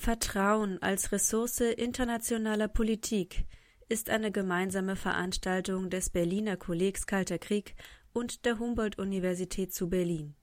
[0.00, 3.44] Vertrauen als Ressource internationaler Politik
[3.90, 7.74] ist eine gemeinsame Veranstaltung des Berliner Kollegs Kalter Krieg
[8.14, 10.34] und der Humboldt-Universität zu Berlin.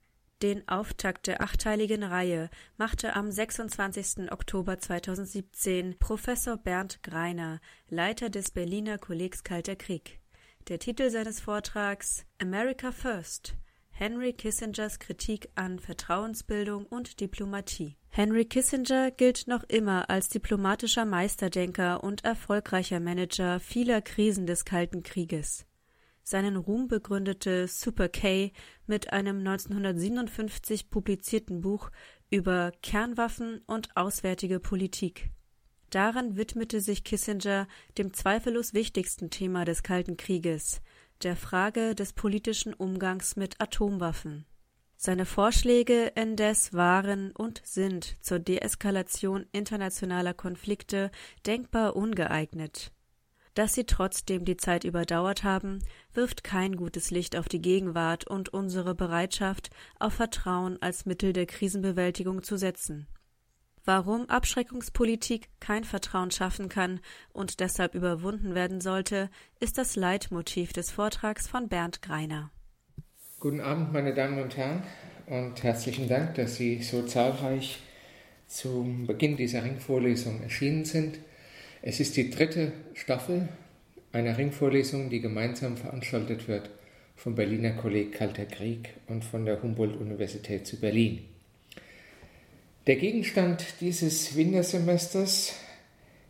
[0.42, 4.30] Den Auftakt der achteiligen Reihe machte am 26.
[4.30, 10.20] Oktober 2017 Professor Bernd Greiner, Leiter des Berliner Kollegs Kalter Krieg.
[10.68, 13.56] Der Titel seines Vortrags America First
[13.90, 17.97] Henry Kissingers Kritik an Vertrauensbildung und Diplomatie.
[18.10, 25.02] Henry Kissinger gilt noch immer als diplomatischer Meisterdenker und erfolgreicher Manager vieler Krisen des Kalten
[25.02, 25.66] Krieges.
[26.22, 28.52] Seinen Ruhm begründete Super K
[28.86, 31.90] mit einem 1957 publizierten Buch
[32.28, 35.30] über Kernwaffen und auswärtige Politik.
[35.90, 40.82] Daran widmete sich Kissinger dem zweifellos wichtigsten Thema des Kalten Krieges,
[41.22, 44.44] der Frage des politischen Umgangs mit Atomwaffen.
[45.00, 51.12] Seine Vorschläge indes waren und sind zur Deeskalation internationaler Konflikte
[51.46, 52.90] denkbar ungeeignet.
[53.54, 55.78] Dass sie trotzdem die Zeit überdauert haben,
[56.14, 61.46] wirft kein gutes Licht auf die Gegenwart und unsere Bereitschaft, auf Vertrauen als Mittel der
[61.46, 63.06] Krisenbewältigung zu setzen.
[63.84, 66.98] Warum Abschreckungspolitik kein Vertrauen schaffen kann
[67.32, 72.50] und deshalb überwunden werden sollte, ist das Leitmotiv des Vortrags von Bernd Greiner.
[73.40, 74.82] Guten Abend, meine Damen und Herren,
[75.28, 77.78] und herzlichen Dank, dass Sie so zahlreich
[78.48, 81.20] zum Beginn dieser Ringvorlesung erschienen sind.
[81.80, 83.48] Es ist die dritte Staffel
[84.10, 86.68] einer Ringvorlesung, die gemeinsam veranstaltet wird
[87.14, 91.20] vom Berliner Kolleg Kalter Krieg und von der Humboldt-Universität zu Berlin.
[92.88, 95.54] Der Gegenstand dieses Wintersemesters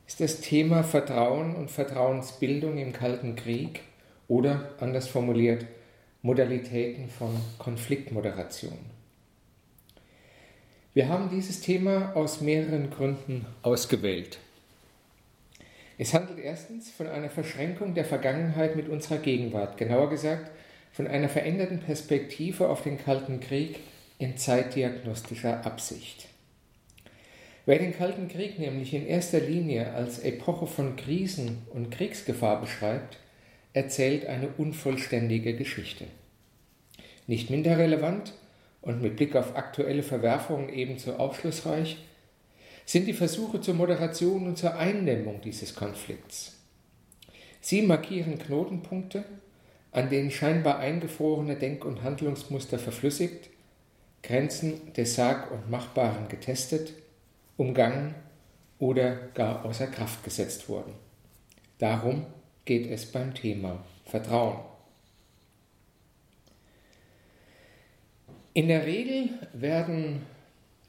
[0.06, 3.80] ist das Thema Vertrauen und Vertrauensbildung im Kalten Krieg
[4.28, 5.64] oder anders formuliert
[6.22, 8.78] Modalitäten von Konfliktmoderation.
[10.92, 14.38] Wir haben dieses Thema aus mehreren Gründen ausgewählt.
[15.96, 20.50] Es handelt erstens von einer Verschränkung der Vergangenheit mit unserer Gegenwart, genauer gesagt
[20.90, 23.78] von einer veränderten Perspektive auf den Kalten Krieg
[24.18, 26.26] in zeitdiagnostischer Absicht.
[27.64, 33.18] Wer den Kalten Krieg nämlich in erster Linie als Epoche von Krisen und Kriegsgefahr beschreibt,
[33.72, 36.06] erzählt eine unvollständige Geschichte.
[37.26, 38.32] Nicht minder relevant
[38.80, 41.98] und mit Blick auf aktuelle Verwerfungen ebenso aufschlussreich
[42.86, 46.56] sind die Versuche zur Moderation und zur Eindämmung dieses Konflikts.
[47.60, 49.24] Sie markieren Knotenpunkte,
[49.92, 53.50] an denen scheinbar eingefrorene Denk- und Handlungsmuster verflüssigt,
[54.22, 56.94] Grenzen des Sag- und Machbaren getestet,
[57.58, 58.14] umgangen
[58.78, 60.92] oder gar außer Kraft gesetzt wurden.
[61.78, 62.24] Darum
[62.68, 64.58] geht es beim Thema Vertrauen.
[68.52, 70.20] In der Regel werden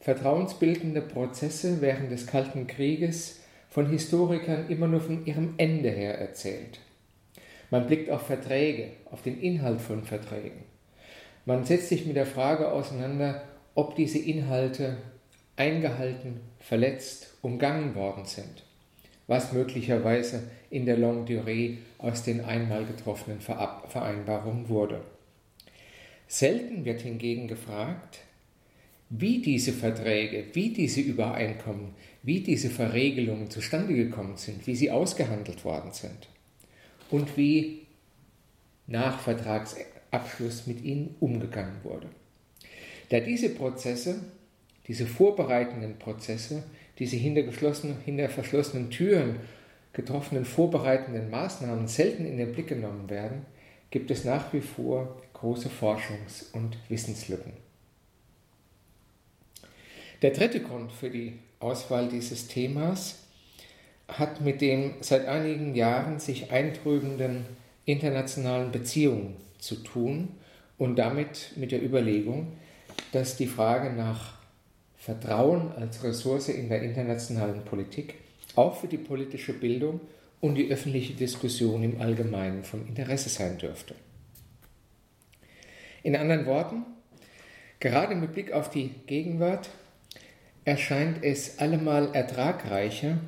[0.01, 3.39] Vertrauensbildende Prozesse während des Kalten Krieges
[3.69, 6.81] von Historikern immer nur von ihrem Ende her erzählt.
[7.69, 10.63] Man blickt auf Verträge, auf den Inhalt von Verträgen.
[11.45, 14.97] Man setzt sich mit der Frage auseinander, ob diese Inhalte
[15.55, 18.65] eingehalten, verletzt, umgangen worden sind,
[19.29, 25.01] was möglicherweise in der Longue Durée aus den einmal getroffenen Vereinbarungen wurde.
[26.27, 28.19] Selten wird hingegen gefragt,
[29.09, 35.63] wie diese Verträge, wie diese Übereinkommen, wie diese Verregelungen zustande gekommen sind, wie sie ausgehandelt
[35.63, 36.27] worden sind
[37.11, 37.85] und wie
[38.87, 42.07] nach Vertragsabschluss mit ihnen umgegangen wurde.
[43.09, 44.23] Da diese Prozesse,
[44.87, 46.63] diese vorbereitenden Prozesse,
[46.99, 47.43] diese hinter,
[48.05, 49.39] hinter verschlossenen Türen
[49.93, 53.45] getroffenen vorbereitenden Maßnahmen selten in den Blick genommen werden,
[53.89, 57.53] gibt es nach wie vor große Forschungs- und Wissenslücken.
[60.21, 63.19] Der dritte Grund für die Auswahl dieses Themas
[64.07, 67.45] hat mit den seit einigen Jahren sich eintrübenden
[67.85, 70.29] internationalen Beziehungen zu tun
[70.77, 72.53] und damit mit der Überlegung,
[73.11, 74.38] dass die Frage nach
[74.99, 78.15] Vertrauen als Ressource in der internationalen Politik
[78.55, 80.01] auch für die politische Bildung
[80.41, 83.95] und die öffentliche Diskussion im Allgemeinen von Interesse sein dürfte.
[86.03, 86.85] In anderen Worten,
[87.79, 89.69] gerade mit Blick auf die Gegenwart
[90.65, 93.19] erscheint es allemal ertragreicher,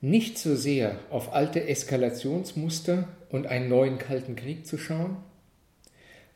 [0.00, 5.16] nicht so sehr auf alte Eskalationsmuster und einen neuen Kalten Krieg zu schauen,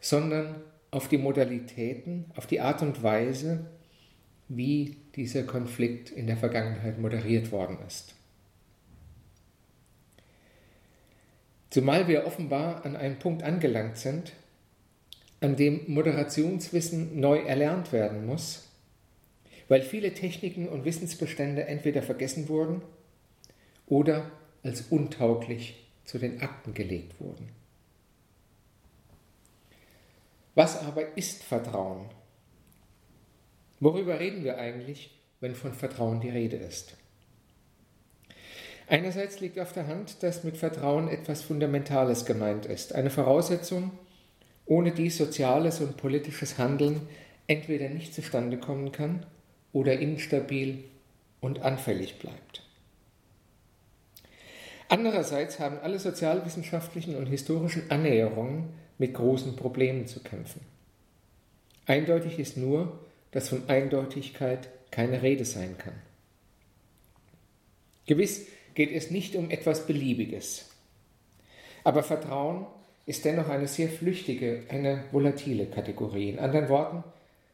[0.00, 0.54] sondern
[0.90, 3.66] auf die Modalitäten, auf die Art und Weise,
[4.48, 8.14] wie dieser Konflikt in der Vergangenheit moderiert worden ist.
[11.70, 14.32] Zumal wir offenbar an einem Punkt angelangt sind,
[15.40, 18.68] an dem Moderationswissen neu erlernt werden muss,
[19.68, 22.82] weil viele Techniken und Wissensbestände entweder vergessen wurden
[23.86, 24.30] oder
[24.62, 27.50] als untauglich zu den Akten gelegt wurden.
[30.54, 32.06] Was aber ist Vertrauen?
[33.80, 35.10] Worüber reden wir eigentlich,
[35.40, 36.96] wenn von Vertrauen die Rede ist?
[38.88, 43.92] Einerseits liegt auf der Hand, dass mit Vertrauen etwas Fundamentales gemeint ist, eine Voraussetzung,
[44.64, 47.02] ohne die soziales und politisches Handeln
[47.46, 49.26] entweder nicht zustande kommen kann
[49.72, 50.84] oder instabil
[51.40, 52.62] und anfällig bleibt.
[54.88, 60.62] Andererseits haben alle sozialwissenschaftlichen und historischen Annäherungen mit großen Problemen zu kämpfen.
[61.86, 62.98] Eindeutig ist nur,
[63.30, 65.94] dass von Eindeutigkeit keine Rede sein kann.
[68.06, 70.70] Gewiss geht es nicht um etwas Beliebiges,
[71.84, 72.66] aber Vertrauen
[73.06, 76.30] ist dennoch eine sehr flüchtige, eine volatile Kategorie.
[76.30, 77.04] In anderen Worten,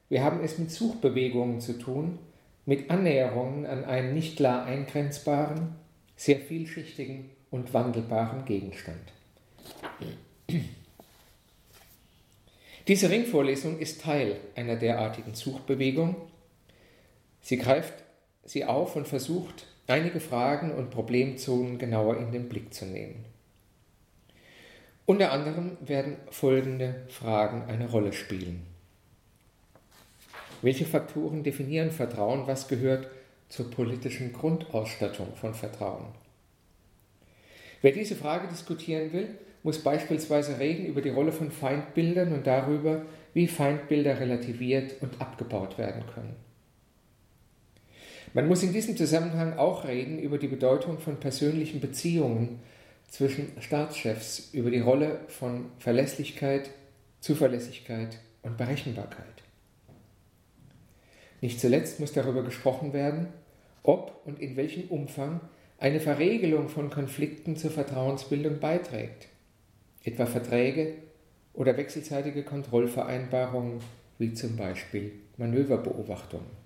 [0.08, 2.18] wir haben es mit Suchbewegungen zu tun,
[2.66, 5.76] mit Annäherungen an einen nicht klar eingrenzbaren,
[6.16, 9.12] sehr vielschichtigen und wandelbaren Gegenstand.
[12.86, 16.16] Diese Ringvorlesung ist Teil einer derartigen Suchbewegung.
[17.40, 17.94] Sie greift
[18.44, 23.24] sie auf und versucht, einige Fragen und Problemzonen genauer in den Blick zu nehmen.
[25.06, 28.66] Unter anderem werden folgende Fragen eine Rolle spielen.
[30.60, 32.46] Welche Faktoren definieren Vertrauen?
[32.46, 33.08] Was gehört
[33.48, 36.06] zur politischen Grundausstattung von Vertrauen?
[37.82, 43.02] Wer diese Frage diskutieren will, muss beispielsweise reden über die Rolle von Feindbildern und darüber,
[43.32, 46.36] wie Feindbilder relativiert und abgebaut werden können.
[48.34, 52.60] Man muss in diesem Zusammenhang auch reden über die Bedeutung von persönlichen Beziehungen
[53.08, 56.70] zwischen Staatschefs, über die Rolle von Verlässlichkeit,
[57.20, 59.42] Zuverlässigkeit und Berechenbarkeit.
[61.40, 63.28] Nicht zuletzt muss darüber gesprochen werden,
[63.82, 65.40] ob und in welchem Umfang
[65.78, 69.28] eine Verregelung von Konflikten zur Vertrauensbildung beiträgt,
[70.04, 70.94] etwa Verträge
[71.54, 73.80] oder wechselseitige Kontrollvereinbarungen
[74.18, 76.64] wie zum Beispiel Manöverbeobachtungen.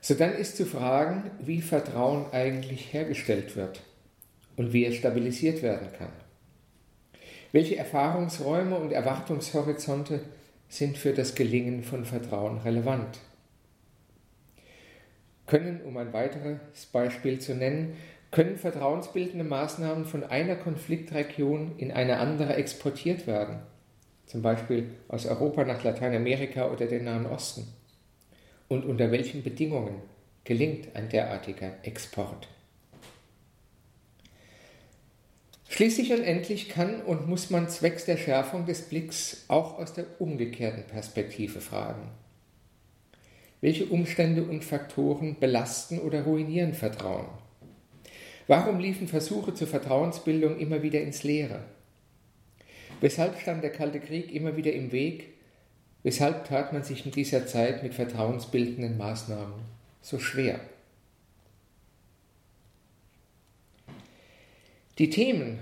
[0.00, 3.82] So dann ist zu fragen, wie Vertrauen eigentlich hergestellt wird
[4.56, 6.12] und wie es stabilisiert werden kann.
[7.52, 10.20] Welche Erfahrungsräume und Erwartungshorizonte
[10.68, 13.18] sind für das Gelingen von Vertrauen relevant.
[15.46, 17.94] Können, um ein weiteres Beispiel zu nennen,
[18.32, 23.60] können vertrauensbildende Maßnahmen von einer Konfliktregion in eine andere exportiert werden,
[24.26, 27.68] zum Beispiel aus Europa nach Lateinamerika oder den Nahen Osten?
[28.68, 30.00] Und unter welchen Bedingungen
[30.44, 32.48] gelingt ein derartiger Export?
[35.68, 40.06] Schließlich und endlich kann und muss man zwecks der Schärfung des Blicks auch aus der
[40.18, 42.10] umgekehrten Perspektive fragen.
[43.60, 47.41] Welche Umstände und Faktoren belasten oder ruinieren Vertrauen?
[48.46, 51.60] Warum liefen Versuche zur Vertrauensbildung immer wieder ins Leere?
[53.00, 55.28] Weshalb stand der Kalte Krieg immer wieder im Weg?
[56.02, 59.54] Weshalb tat man sich in dieser Zeit mit vertrauensbildenden Maßnahmen
[60.00, 60.60] so schwer?
[64.98, 65.58] Die Themen,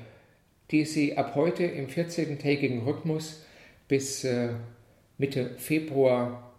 [0.71, 3.43] die Sie ab heute im 14-tägigen Rhythmus
[3.89, 4.55] bis äh,
[5.19, 6.53] Mitte Februar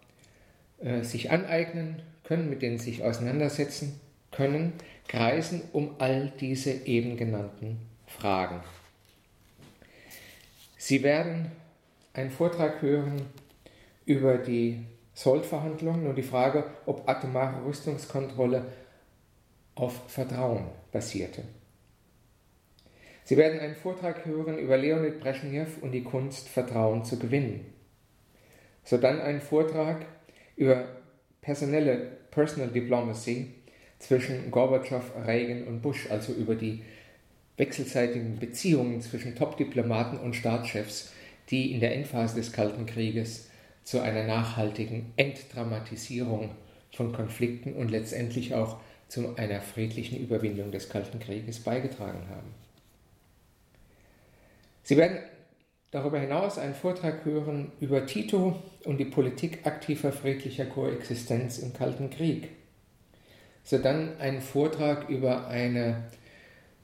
[0.80, 4.00] äh, sich aneignen können, mit denen Sie sich auseinandersetzen
[4.32, 4.74] können,
[5.12, 8.62] kreisen um all diese eben genannten Fragen.
[10.78, 11.52] Sie werden
[12.14, 13.22] einen Vortrag hören
[14.06, 18.64] über die Sollverhandlungen und die Frage, ob atomare Rüstungskontrolle
[19.76, 21.44] auf Vertrauen basierte.
[23.26, 27.66] Sie werden einen Vortrag hören über Leonid Brezhnev und die Kunst, Vertrauen zu gewinnen.
[28.86, 30.06] Sodann einen Vortrag
[30.56, 30.86] über
[31.42, 31.98] personelle
[32.32, 33.61] Personal Diplomacy
[34.02, 36.82] zwischen Gorbatschow, Reagan und Bush, also über die
[37.58, 41.12] wechselseitigen Beziehungen zwischen Top-Diplomaten und Staatschefs,
[41.50, 43.50] die in der Endphase des Kalten Krieges
[43.84, 46.52] zu einer nachhaltigen Entdramatisierung
[46.92, 52.54] von Konflikten und letztendlich auch zu einer friedlichen Überwindung des Kalten Krieges beigetragen haben.
[54.84, 55.20] Sie werden
[55.92, 62.10] darüber hinaus einen Vortrag hören über Tito und die Politik aktiver friedlicher Koexistenz im Kalten
[62.10, 62.50] Krieg.
[63.64, 66.04] Sodann einen Vortrag über eine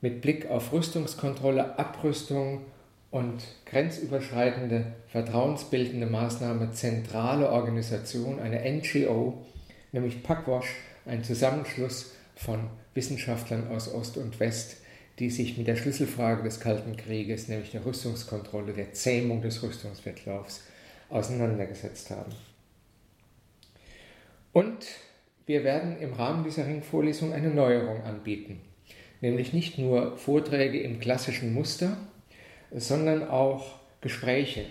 [0.02, 2.62] mit Blick auf Rüstungskontrolle, Abrüstung
[3.10, 9.46] und grenzüberschreitende vertrauensbildende Maßnahme zentrale Organisation, eine NGO,
[9.92, 10.68] nämlich PACWASH,
[11.06, 14.78] ein Zusammenschluss von Wissenschaftlern aus Ost und West,
[15.20, 20.62] die sich mit der Schlüsselfrage des Kalten Krieges, nämlich der Rüstungskontrolle, der Zähmung des Rüstungswettlaufs,
[21.10, 22.34] auseinandergesetzt haben.
[24.52, 24.86] Und
[25.48, 28.62] wir werden im Rahmen dieser Ringvorlesung eine Neuerung anbieten,
[29.22, 31.96] nämlich nicht nur Vorträge im klassischen Muster,
[32.72, 34.66] sondern auch Gespräche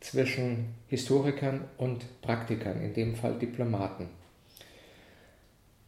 [0.00, 4.08] zwischen Historikern und Praktikern, in dem Fall Diplomaten.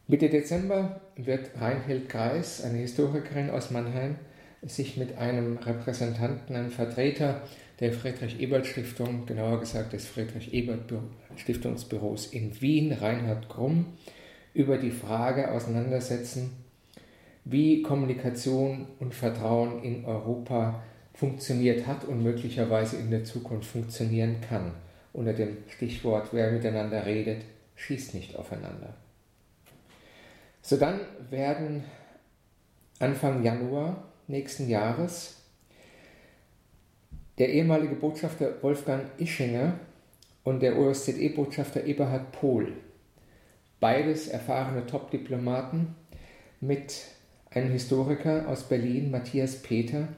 [0.07, 4.17] Mitte Dezember wird Reinhild Kreis, eine Historikerin aus Mannheim,
[4.63, 7.41] sich mit einem Repräsentanten, einem Vertreter
[7.81, 13.87] der Friedrich-Ebert-Stiftung, genauer gesagt des Friedrich-Ebert-Stiftungsbüros in Wien, Reinhard Krumm,
[14.59, 16.51] über die Frage auseinandersetzen,
[17.45, 20.83] wie Kommunikation und Vertrauen in Europa
[21.15, 24.73] funktioniert hat und möglicherweise in der Zukunft funktionieren kann,
[25.13, 27.45] unter dem Stichwort, wer miteinander redet,
[27.77, 28.95] schießt nicht aufeinander.
[30.61, 31.01] So dann
[31.31, 31.85] werden
[32.99, 35.37] Anfang Januar nächsten Jahres
[37.39, 39.75] der ehemalige Botschafter Wolfgang Ischinger
[40.43, 42.73] und der OSZE-Botschafter Eberhard Pohl,
[43.81, 45.95] beides erfahrene Top-Diplomaten,
[46.61, 47.03] mit
[47.51, 50.09] einem Historiker aus Berlin, Matthias Peter,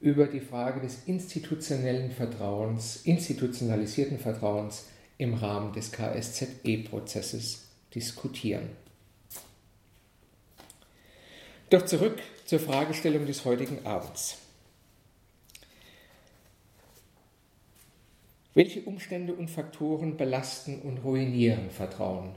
[0.00, 4.86] über die Frage des institutionellen Vertrauens, institutionalisierten Vertrauens
[5.18, 8.68] im Rahmen des KSZE-Prozesses diskutieren.
[11.70, 14.38] Doch zurück zur Fragestellung des heutigen Abends.
[18.54, 22.34] Welche Umstände und Faktoren belasten und ruinieren Vertrauen?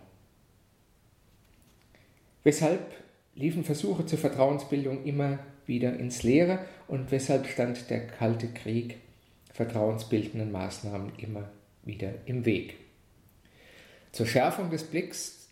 [2.50, 2.96] Weshalb
[3.36, 5.38] liefen Versuche zur Vertrauensbildung immer
[5.68, 8.98] wieder ins Leere und weshalb stand der Kalte Krieg
[9.54, 11.52] vertrauensbildenden Maßnahmen immer
[11.84, 12.78] wieder im Weg?
[14.14, 15.48] Zur Schärfung des Blicks,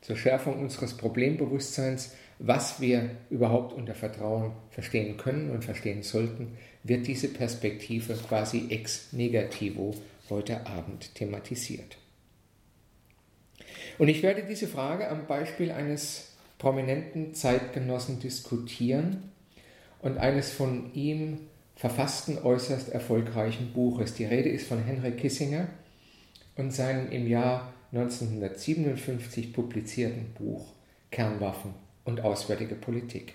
[0.00, 7.06] zur Schärfung unseres Problembewusstseins was wir überhaupt unter Vertrauen verstehen können und verstehen sollten, wird
[7.06, 9.94] diese Perspektive quasi ex negativo
[10.30, 11.98] heute Abend thematisiert.
[13.98, 16.29] Und ich werde diese Frage am Beispiel eines
[16.60, 19.32] prominenten Zeitgenossen diskutieren
[20.00, 21.38] und eines von ihm
[21.74, 24.12] verfassten äußerst erfolgreichen Buches.
[24.12, 25.68] Die Rede ist von Henry Kissinger
[26.56, 30.74] und seinem im Jahr 1957 publizierten Buch
[31.10, 31.72] Kernwaffen
[32.04, 33.34] und Auswärtige Politik.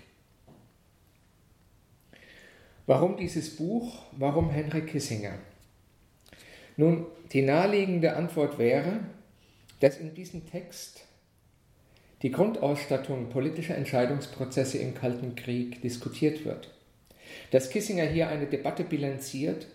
[2.86, 4.04] Warum dieses Buch?
[4.12, 5.34] Warum Henry Kissinger?
[6.76, 9.00] Nun, die naheliegende Antwort wäre,
[9.80, 11.05] dass in diesem Text
[12.22, 16.70] die Grundausstattung politischer Entscheidungsprozesse im Kalten Krieg diskutiert wird.
[17.50, 19.66] Dass Kissinger hier eine Debatte bilanziert,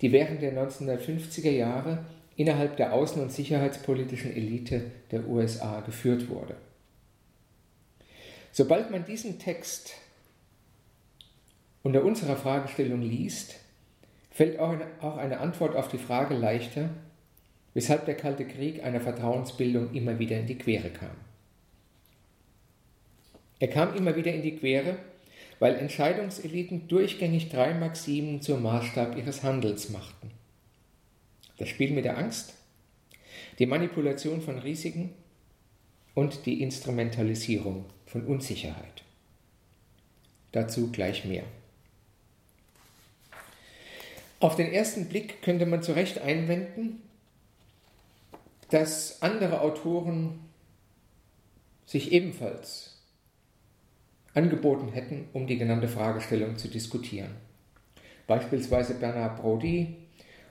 [0.00, 2.04] die während der 1950er Jahre
[2.36, 6.56] innerhalb der außen- und sicherheitspolitischen Elite der USA geführt wurde.
[8.52, 9.94] Sobald man diesen Text
[11.82, 13.56] unter unserer Fragestellung liest,
[14.30, 16.88] fällt auch eine Antwort auf die Frage leichter,
[17.74, 21.16] weshalb der Kalte Krieg einer Vertrauensbildung immer wieder in die Quere kam.
[23.60, 24.96] Er kam immer wieder in die Quere,
[25.58, 30.30] weil Entscheidungseliten durchgängig drei Maximen zum Maßstab ihres Handels machten.
[31.58, 32.54] Das Spiel mit der Angst,
[33.58, 35.10] die Manipulation von Risiken
[36.14, 39.04] und die Instrumentalisierung von Unsicherheit.
[40.52, 41.44] Dazu gleich mehr.
[44.40, 47.02] Auf den ersten Blick könnte man zu Recht einwenden,
[48.70, 50.40] dass andere Autoren
[51.84, 52.89] sich ebenfalls
[54.34, 57.34] angeboten hätten, um die genannte Fragestellung zu diskutieren.
[58.26, 59.96] Beispielsweise Bernard Brody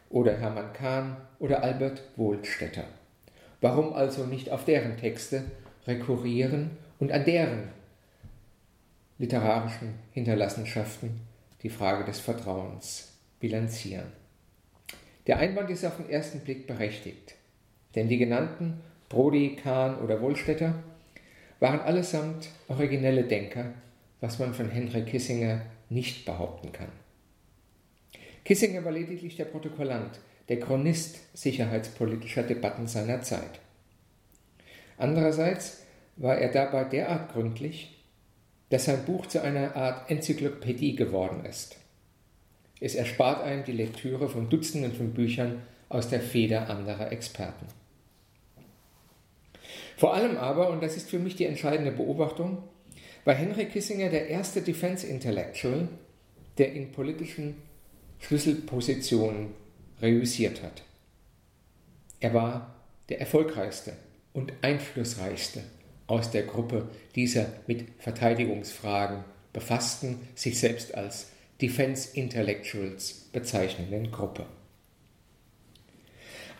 [0.10, 2.84] oder Hermann Kahn oder Albert Wohlstetter.
[3.62, 5.44] Warum also nicht auf deren Texte
[5.88, 7.70] rekurrieren und an deren
[9.18, 11.22] literarischen Hinterlassenschaften
[11.62, 14.08] die Frage des Vertrauens bilanzieren.
[15.28, 17.36] Der Einwand ist auf den ersten Blick berechtigt,
[17.96, 20.76] denn die genannten Brody, Kahn oder Wohlstetter
[21.60, 23.74] waren allesamt originelle Denker,
[24.22, 26.92] was man von Henry Kissinger nicht behaupten kann.
[28.46, 33.60] Kissinger war lediglich der Protokollant, der Chronist sicherheitspolitischer Debatten seiner Zeit.
[34.98, 35.84] Andererseits
[36.16, 38.04] war er dabei derart gründlich,
[38.70, 41.78] dass sein Buch zu einer Art Enzyklopädie geworden ist.
[42.80, 47.66] Es erspart einem die Lektüre von Dutzenden von Büchern aus der Feder anderer Experten.
[50.00, 52.64] Vor allem aber, und das ist für mich die entscheidende Beobachtung,
[53.26, 55.90] war Henry Kissinger der erste Defense Intellectual,
[56.58, 57.58] der in politischen
[58.20, 59.48] Schlüsselpositionen
[60.02, 60.84] reüssiert hat.
[62.22, 62.76] Er war
[63.10, 63.92] der erfolgreichste
[64.32, 65.64] und einflussreichste
[66.08, 74.46] aus der Gruppe dieser mit Verteidigungsfragen befassten, sich selbst als Defense Intellectuals bezeichnenden Gruppe.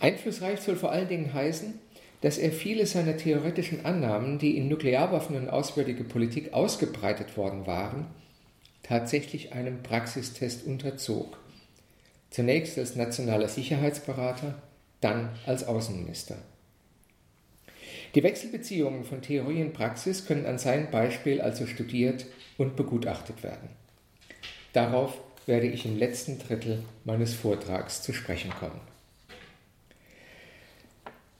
[0.02, 1.80] Einflussreich soll vor allen Dingen heißen,
[2.22, 8.08] dass er viele seiner theoretischen Annahmen, die in Nuklearwaffen und auswärtige Politik ausgebreitet worden waren,
[8.84, 11.38] tatsächlich einem Praxistest unterzog.
[12.30, 14.62] Zunächst als nationaler Sicherheitsberater,
[15.02, 16.38] dann als Außenminister.
[18.16, 22.26] Die Wechselbeziehungen von Theorie und Praxis können an seinem Beispiel also studiert
[22.58, 23.70] und begutachtet werden.
[24.74, 28.82] Darauf werde ich im letzten Drittel meines Vortrags zu sprechen kommen.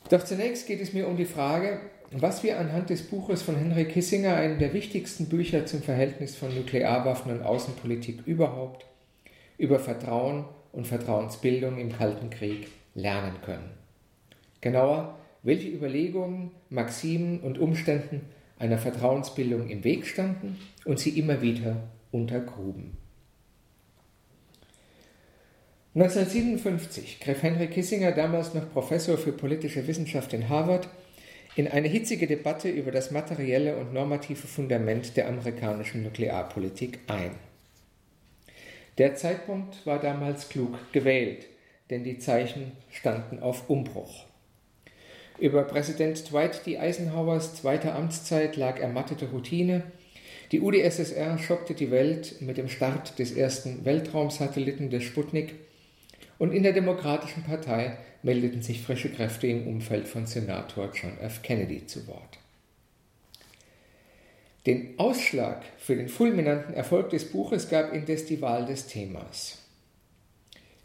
[0.10, 1.80] Doch zunächst geht es mir um die Frage,
[2.12, 6.54] was wir anhand des Buches von Henry Kissinger, einem der wichtigsten Bücher zum Verhältnis von
[6.56, 8.86] Nuklearwaffen und Außenpolitik überhaupt,
[9.60, 13.70] über Vertrauen und Vertrauensbildung im Kalten Krieg lernen können.
[14.62, 18.22] Genauer, welche Überlegungen, Maximen und Umständen
[18.58, 21.78] einer Vertrauensbildung im Weg standen und sie immer wieder
[22.12, 22.98] untergruben.
[26.02, 30.88] 1957 griff Henry Kissinger, damals noch Professor für politische Wissenschaft in Harvard,
[31.58, 37.32] in eine hitzige Debatte über das materielle und normative Fundament der amerikanischen Nuklearpolitik ein.
[38.98, 41.48] Der Zeitpunkt war damals klug gewählt,
[41.90, 44.26] denn die Zeichen standen auf Umbruch.
[45.38, 46.78] Über Präsident Dwight D.
[46.78, 49.84] Eisenhowers zweiter Amtszeit lag ermattete Routine.
[50.54, 55.56] Die UdSSR schockte die Welt mit dem Start des ersten Weltraumsatelliten des Sputnik
[56.40, 61.44] und in der Demokratischen Partei meldeten sich frische Kräfte im Umfeld von Senator John F.
[61.44, 62.40] Kennedy zu Wort.
[64.66, 69.60] Den Ausschlag für den fulminanten Erfolg des Buches gab indes die Wahl des Themas.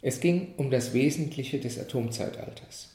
[0.01, 2.93] Es ging um das Wesentliche des Atomzeitalters.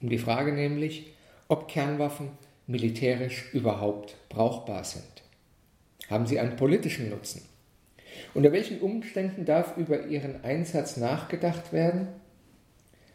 [0.00, 1.12] Um die Frage nämlich,
[1.48, 2.30] ob Kernwaffen
[2.66, 5.04] militärisch überhaupt brauchbar sind.
[6.08, 7.42] Haben sie einen politischen Nutzen?
[8.34, 12.08] Unter welchen Umständen darf über ihren Einsatz nachgedacht werden?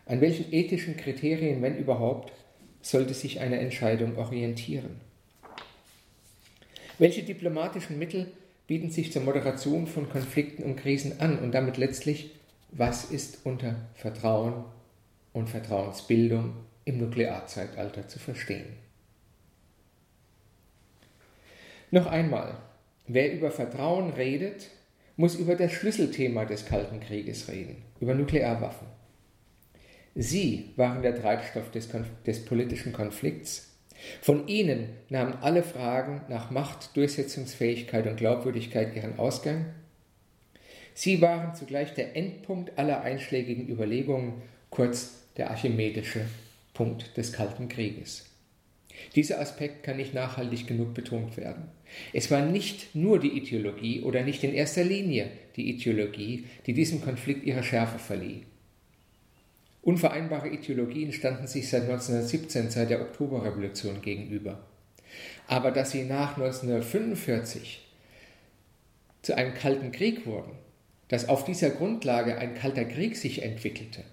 [0.05, 2.33] An welchen ethischen Kriterien, wenn überhaupt,
[2.81, 4.99] sollte sich eine Entscheidung orientieren?
[6.99, 8.31] Welche diplomatischen Mittel
[8.67, 12.31] bieten sich zur Moderation von Konflikten und Krisen an und damit letztlich,
[12.71, 14.65] was ist unter Vertrauen
[15.31, 16.53] und Vertrauensbildung
[16.85, 18.77] im Nuklearzeitalter zu verstehen?
[21.91, 22.57] Noch einmal,
[23.07, 24.69] wer über Vertrauen redet,
[25.15, 28.87] muss über das Schlüsselthema des Kalten Krieges reden, über Nuklearwaffen.
[30.15, 31.89] Sie waren der Treibstoff des,
[32.25, 33.75] des, politischen Konflikts.
[34.21, 39.65] Von ihnen nahmen alle Fragen nach Macht, Durchsetzungsfähigkeit und Glaubwürdigkeit ihren Ausgang.
[40.93, 46.25] Sie waren zugleich der Endpunkt aller einschlägigen Überlegungen, kurz der archimedische
[46.73, 48.25] Punkt des Kalten Krieges.
[49.15, 51.69] Dieser Aspekt kann nicht nachhaltig genug betont werden.
[52.13, 57.01] Es war nicht nur die Ideologie oder nicht in erster Linie die Ideologie, die diesem
[57.01, 58.43] Konflikt ihre Schärfe verlieh.
[59.81, 64.65] Unvereinbare Ideologien standen sich seit 1917, seit der Oktoberrevolution gegenüber.
[65.47, 67.85] Aber dass sie nach 1945
[69.21, 70.53] zu einem kalten Krieg wurden,
[71.09, 74.03] dass auf dieser Grundlage ein kalter Krieg sich entwickelte,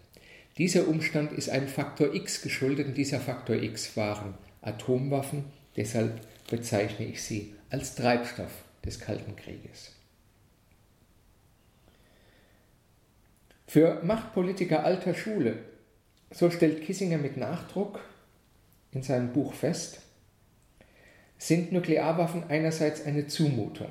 [0.58, 5.44] dieser Umstand ist einem Faktor X geschuldet und dieser Faktor X waren Atomwaffen,
[5.76, 8.52] deshalb bezeichne ich sie als Treibstoff
[8.84, 9.92] des Kalten Krieges.
[13.66, 15.58] Für Machtpolitiker alter Schule,
[16.32, 18.00] so stellt Kissinger mit Nachdruck
[18.90, 20.00] in seinem Buch fest,
[21.38, 23.90] sind Nuklearwaffen einerseits eine Zumutung.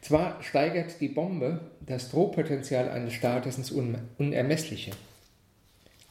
[0.00, 4.92] Zwar steigert die Bombe das Drohpotenzial eines Staates ins Unermessliche,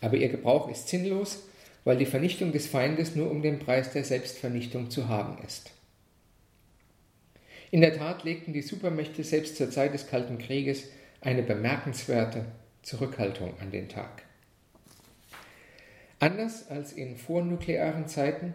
[0.02, 1.44] aber ihr Gebrauch ist sinnlos
[1.88, 5.72] weil die Vernichtung des Feindes nur um den Preis der Selbstvernichtung zu haben ist.
[7.72, 10.84] In der Tat legten die Supermächte selbst zur Zeit des Kalten Krieges
[11.22, 12.44] eine bemerkenswerte
[12.82, 14.24] Zurückhaltung an den Tag.
[16.20, 18.54] Anders als in vornuklearen Zeiten,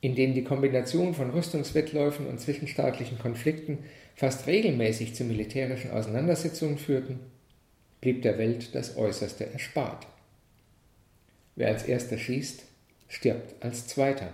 [0.00, 3.78] in denen die Kombination von Rüstungswettläufen und zwischenstaatlichen Konflikten
[4.14, 7.18] fast regelmäßig zu militärischen Auseinandersetzungen führten,
[8.00, 10.06] blieb der Welt das Äußerste erspart.
[11.56, 12.64] Wer als erster schießt,
[13.08, 14.32] stirbt als zweiter.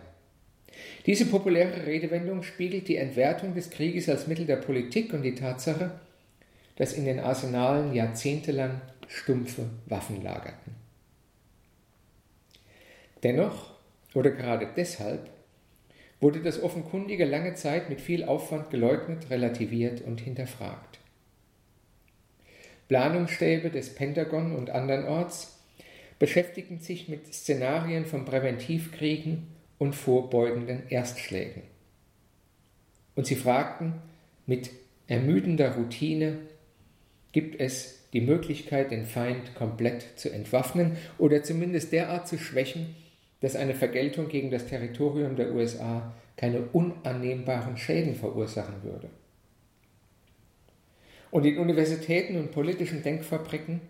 [1.07, 5.93] Diese populäre Redewendung spiegelt die Entwertung des Krieges als Mittel der Politik und die Tatsache,
[6.77, 10.75] dass in den Arsenalen jahrzehntelang stumpfe Waffen lagerten.
[13.23, 13.75] Dennoch,
[14.15, 15.29] oder gerade deshalb,
[16.21, 20.99] wurde das Offenkundige lange Zeit mit viel Aufwand geleugnet, relativiert und hinterfragt.
[22.89, 25.60] Planungsstäbe des Pentagon und andernorts
[26.21, 31.63] beschäftigten sich mit Szenarien von Präventivkriegen und vorbeugenden Erstschlägen.
[33.17, 33.95] Und sie fragten
[34.47, 34.71] mit
[35.09, 36.37] ermüdender Routine,
[37.33, 42.95] gibt es die Möglichkeit, den Feind komplett zu entwaffnen oder zumindest derart zu schwächen,
[43.41, 49.09] dass eine Vergeltung gegen das Territorium der USA keine unannehmbaren Schäden verursachen würde.
[51.31, 53.81] Und in Universitäten und politischen Denkfabriken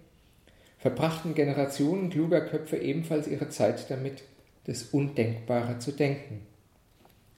[0.81, 4.25] verbrachten Generationen kluger Köpfe ebenfalls ihre Zeit damit,
[4.65, 6.47] das Undenkbare zu denken.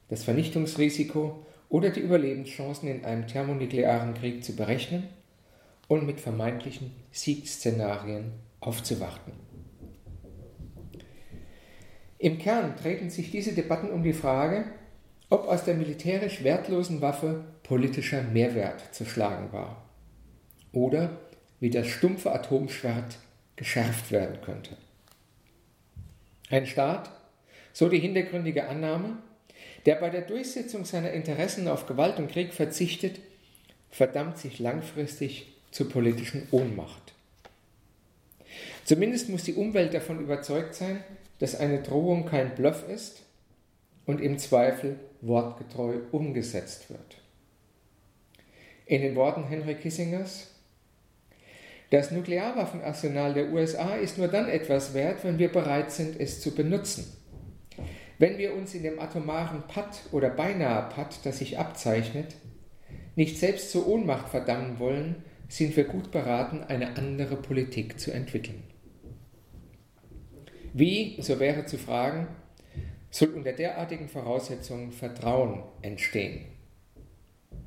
[0.09, 5.09] Das Vernichtungsrisiko oder die Überlebenschancen in einem thermonuklearen Krieg zu berechnen
[5.89, 9.33] und mit vermeintlichen Siegsszenarien aufzuwarten.
[12.19, 14.67] Im Kern treten sich diese Debatten um die Frage,
[15.31, 19.89] ob aus der militärisch wertlosen Waffe politischer Mehrwert zu schlagen war
[20.73, 21.19] oder
[21.59, 23.19] wie das stumpfe Atomschwert
[23.57, 24.77] geschärft werden könnte.
[26.51, 27.11] Ein Staat,
[27.73, 29.19] so die hintergründige Annahme,
[29.87, 33.21] der bei der Durchsetzung seiner Interessen auf Gewalt und Krieg verzichtet,
[33.91, 37.15] verdammt sich langfristig zur politischen Ohnmacht.
[38.85, 41.03] Zumindest muss die Umwelt davon überzeugt sein,
[41.39, 43.23] dass eine Drohung kein Bluff ist
[44.07, 47.19] und im Zweifel wortgetreu umgesetzt wird.
[48.87, 50.49] In den Worten Henry Kissingers
[51.93, 56.55] das Nuklearwaffenarsenal der USA ist nur dann etwas wert, wenn wir bereit sind, es zu
[56.55, 57.05] benutzen.
[58.19, 62.35] Wenn wir uns in dem atomaren Patt oder beinahe Patt, das sich abzeichnet,
[63.15, 65.17] nicht selbst zur Ohnmacht verdammen wollen,
[65.49, 68.63] sind wir gut beraten, eine andere Politik zu entwickeln.
[70.73, 72.27] Wie, so wäre zu fragen,
[73.11, 76.47] soll unter derartigen Voraussetzungen Vertrauen entstehen?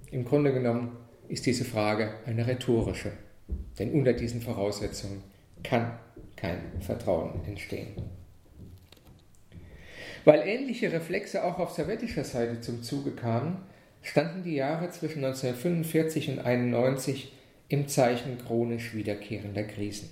[0.09, 3.11] Im Grunde genommen ist diese Frage eine rhetorische.
[3.79, 5.23] Denn unter diesen Voraussetzungen
[5.63, 5.99] kann
[6.35, 7.95] kein Vertrauen entstehen.
[10.23, 13.57] Weil ähnliche Reflexe auch auf sowjetischer Seite zum Zuge kamen,
[14.01, 17.31] standen die Jahre zwischen 1945 und 1991
[17.69, 20.09] im Zeichen chronisch wiederkehrender Krisen.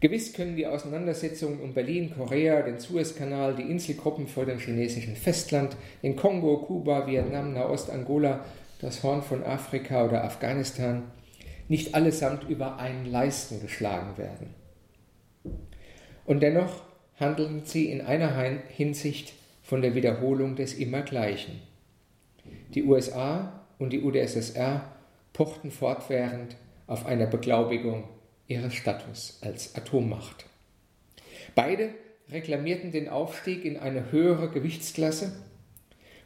[0.00, 5.76] Gewiss können die Auseinandersetzungen um Berlin, Korea, den Suezkanal, die Inselgruppen vor dem chinesischen Festland,
[6.02, 8.44] den Kongo, Kuba, Vietnam, Nahost, Angola,
[8.82, 11.04] das Horn von Afrika oder Afghanistan
[11.68, 14.54] nicht allesamt über einen Leisten geschlagen werden.
[16.26, 16.82] Und dennoch
[17.16, 18.36] handeln sie in einer
[18.68, 21.60] Hinsicht von der Wiederholung des Immergleichen.
[22.74, 24.92] Die USA und die UdSSR
[25.32, 28.08] pochten fortwährend auf eine Beglaubigung
[28.48, 30.46] ihres Status als Atommacht.
[31.54, 31.90] Beide
[32.30, 35.32] reklamierten den Aufstieg in eine höhere Gewichtsklasse,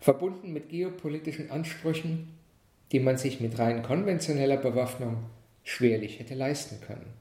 [0.01, 2.36] verbunden mit geopolitischen Ansprüchen
[2.92, 5.25] die man sich mit rein konventioneller Bewaffnung
[5.64, 7.12] schwerlich hätte leisten können.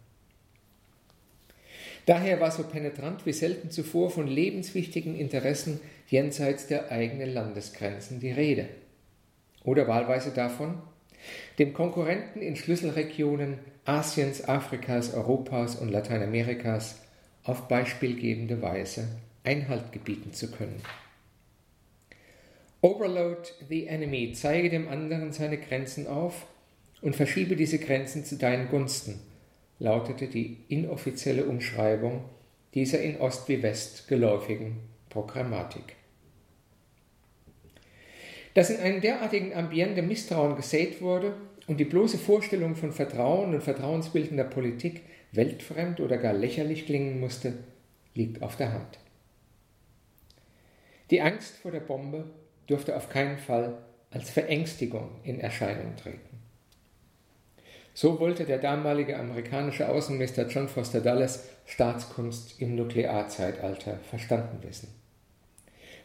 [2.05, 8.31] Daher war so penetrant wie selten zuvor von lebenswichtigen Interessen jenseits der eigenen Landesgrenzen die
[8.31, 8.67] Rede.
[9.63, 10.77] Oder wahlweise davon,
[11.57, 17.01] dem Konkurrenten in Schlüsselregionen Asiens, Afrikas, Europas und Lateinamerikas
[17.43, 19.07] auf beispielgebende Weise
[19.43, 20.81] Einhalt gebieten zu können.
[22.85, 26.45] Overload the enemy, zeige dem anderen seine Grenzen auf
[27.01, 29.21] und verschiebe diese Grenzen zu deinen Gunsten,
[29.79, 32.25] lautete die inoffizielle Umschreibung
[32.75, 35.95] dieser in Ost wie West geläufigen Programmatik.
[38.53, 41.33] Dass in einem derartigen Ambiente Misstrauen gesät wurde
[41.65, 47.53] und die bloße Vorstellung von Vertrauen und vertrauensbildender Politik weltfremd oder gar lächerlich klingen musste,
[48.13, 48.99] liegt auf der Hand.
[51.09, 52.25] Die Angst vor der Bombe
[52.69, 53.77] dürfte auf keinen Fall
[54.11, 56.39] als Verängstigung in Erscheinung treten.
[57.93, 64.89] So wollte der damalige amerikanische Außenminister John Foster Dulles Staatskunst im Nuklearzeitalter verstanden wissen.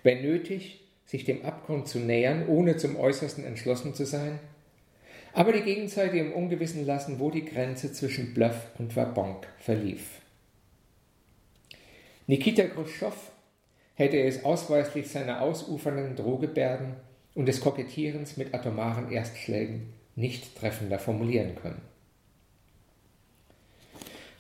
[0.02, 4.38] Wenn nötig, sich dem Abgrund zu nähern, ohne zum Äußersten entschlossen zu sein,
[5.32, 10.20] aber die Gegenseite im Ungewissen lassen, wo die Grenze zwischen Bluff und Wabonk verlief.
[12.28, 13.16] Nikita Khrushchev
[14.00, 16.96] hätte es ausweislich seiner ausufernden Drohgebärden
[17.34, 21.80] und des Kokettierens mit atomaren Erstschlägen nicht treffender formulieren können.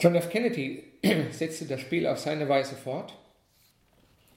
[0.00, 0.30] John F.
[0.30, 0.84] Kennedy
[1.30, 3.16] setzte das Spiel auf seine Weise fort,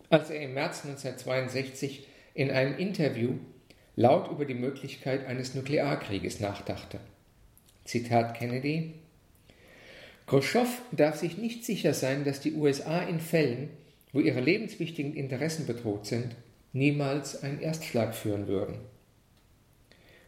[0.09, 3.35] als er im März 1962 in einem Interview
[3.95, 6.99] laut über die Möglichkeit eines Nuklearkrieges nachdachte.
[7.85, 8.93] Zitat Kennedy
[10.27, 13.69] Khrushchev darf sich nicht sicher sein, dass die USA in Fällen,
[14.13, 16.35] wo ihre lebenswichtigen Interessen bedroht sind,
[16.71, 18.75] niemals einen Erstschlag führen würden.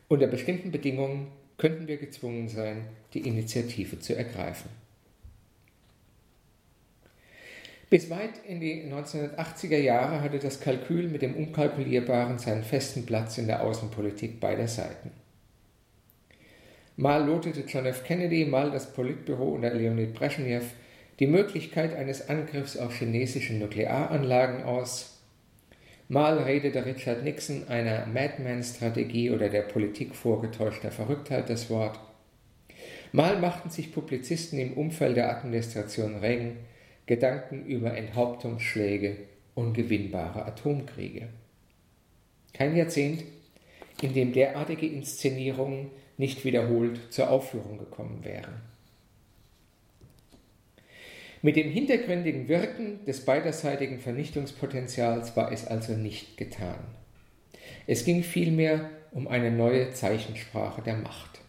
[0.07, 4.69] Unter bestimmten Bedingungen könnten wir gezwungen sein, die Initiative zu ergreifen.
[7.89, 13.37] Bis weit in die 1980er Jahre hatte das Kalkül mit dem Unkalkulierbaren seinen festen Platz
[13.37, 15.11] in der Außenpolitik beider Seiten.
[16.97, 18.03] Mal lotete John F.
[18.03, 20.65] Kennedy, mal das Politbüro unter Leonid Brezhnev
[21.19, 25.21] die Möglichkeit eines Angriffs auf chinesische Nuklearanlagen aus.
[26.07, 31.99] Mal redete Richard Nixon einer Madman-Strategie oder der Politik vorgetäuschter Verrücktheit das Wort.
[33.11, 36.57] Mal machten sich Publizisten im Umfeld der Administration Reagan
[37.05, 39.17] Gedanken über Enthauptungsschläge
[39.53, 41.29] und gewinnbare Atomkriege.
[42.53, 43.23] Kein Jahrzehnt,
[44.01, 48.61] in dem derartige Inszenierungen nicht wiederholt zur Aufführung gekommen wären.
[51.45, 56.79] Mit dem hintergründigen Wirken des beiderseitigen Vernichtungspotenzials war es also nicht getan.
[57.85, 61.41] Es ging vielmehr um eine neue Zeichensprache der Macht.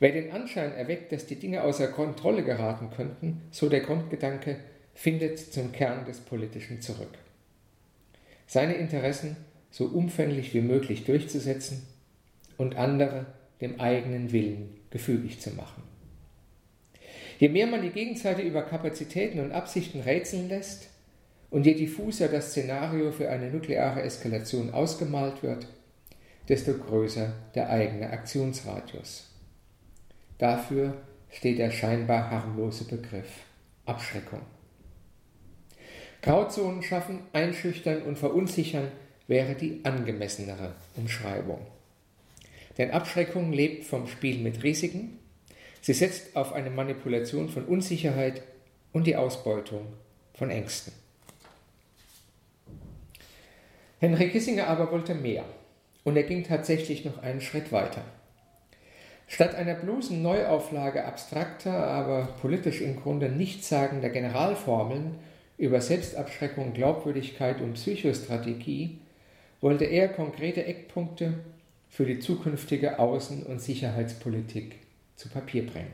[0.00, 4.56] Wer den Anschein erweckt, dass die Dinge außer Kontrolle geraten könnten, so der Grundgedanke,
[4.94, 7.18] findet zum Kern des Politischen zurück.
[8.48, 9.36] Seine Interessen
[9.70, 11.86] so umfänglich wie möglich durchzusetzen
[12.56, 13.26] und andere
[13.60, 15.89] dem eigenen Willen gefügig zu machen.
[17.40, 20.90] Je mehr man die Gegenseite über Kapazitäten und Absichten rätseln lässt
[21.48, 25.66] und je diffuser das Szenario für eine nukleare Eskalation ausgemalt wird,
[26.50, 29.30] desto größer der eigene Aktionsradius.
[30.36, 30.98] Dafür
[31.30, 33.30] steht der scheinbar harmlose Begriff
[33.86, 34.42] Abschreckung.
[36.20, 38.88] Grauzonen schaffen, einschüchtern und verunsichern
[39.28, 41.66] wäre die angemessenere Umschreibung.
[42.76, 45.19] Denn Abschreckung lebt vom Spiel mit Risiken
[45.80, 48.42] Sie setzt auf eine Manipulation von Unsicherheit
[48.92, 49.86] und die Ausbeutung
[50.34, 50.92] von Ängsten.
[53.98, 55.44] Henry Kissinger aber wollte mehr
[56.04, 58.02] und er ging tatsächlich noch einen Schritt weiter.
[59.26, 65.18] Statt einer bloßen Neuauflage abstrakter, aber politisch im Grunde nichtssagender Generalformeln
[65.56, 68.98] über Selbstabschreckung, Glaubwürdigkeit und Psychostrategie
[69.60, 71.34] wollte er konkrete Eckpunkte
[71.90, 74.79] für die zukünftige Außen- und Sicherheitspolitik
[75.20, 75.92] zu Papier bringen.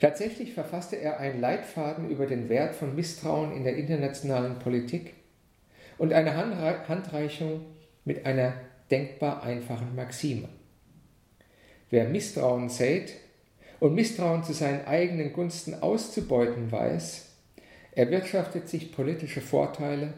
[0.00, 5.14] Tatsächlich verfasste er einen Leitfaden über den Wert von Misstrauen in der internationalen Politik
[5.98, 7.66] und eine Handreichung
[8.04, 8.54] mit einer
[8.90, 10.48] denkbar einfachen Maxime.
[11.90, 13.14] Wer Misstrauen sät
[13.80, 17.26] und Misstrauen zu seinen eigenen Gunsten auszubeuten weiß,
[17.92, 20.14] erwirtschaftet sich politische Vorteile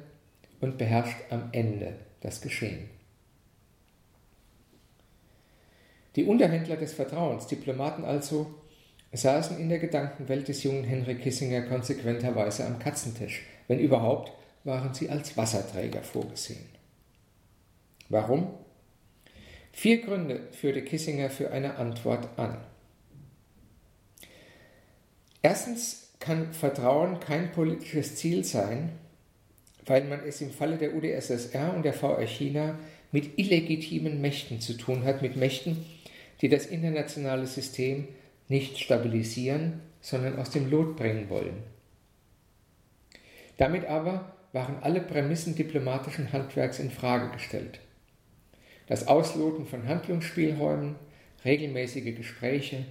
[0.61, 2.96] und beherrscht am Ende das Geschehen.
[6.17, 8.55] Die Unterhändler des Vertrauens, Diplomaten also,
[9.13, 13.43] saßen in der Gedankenwelt des jungen Henry Kissinger konsequenterweise am Katzentisch.
[13.69, 14.33] Wenn überhaupt,
[14.65, 16.65] waren sie als Wasserträger vorgesehen.
[18.09, 18.55] Warum?
[19.73, 22.57] Vier Gründe führte Kissinger für eine Antwort an.
[25.43, 28.93] Erstens kann Vertrauen kein politisches Ziel sein,
[29.85, 32.79] weil man es im Falle der UdSSR und der VR China
[33.13, 35.85] mit illegitimen Mächten zu tun hat, mit Mächten,
[36.41, 38.09] die das internationale System
[38.49, 41.63] nicht stabilisieren, sondern aus dem Lot bringen wollen.
[43.57, 47.81] Damit aber waren alle Prämissen diplomatischen Handwerks in Frage gestellt.
[48.87, 50.95] Das Ausloten von Handlungsspielräumen,
[51.45, 52.85] regelmäßige Gespräche,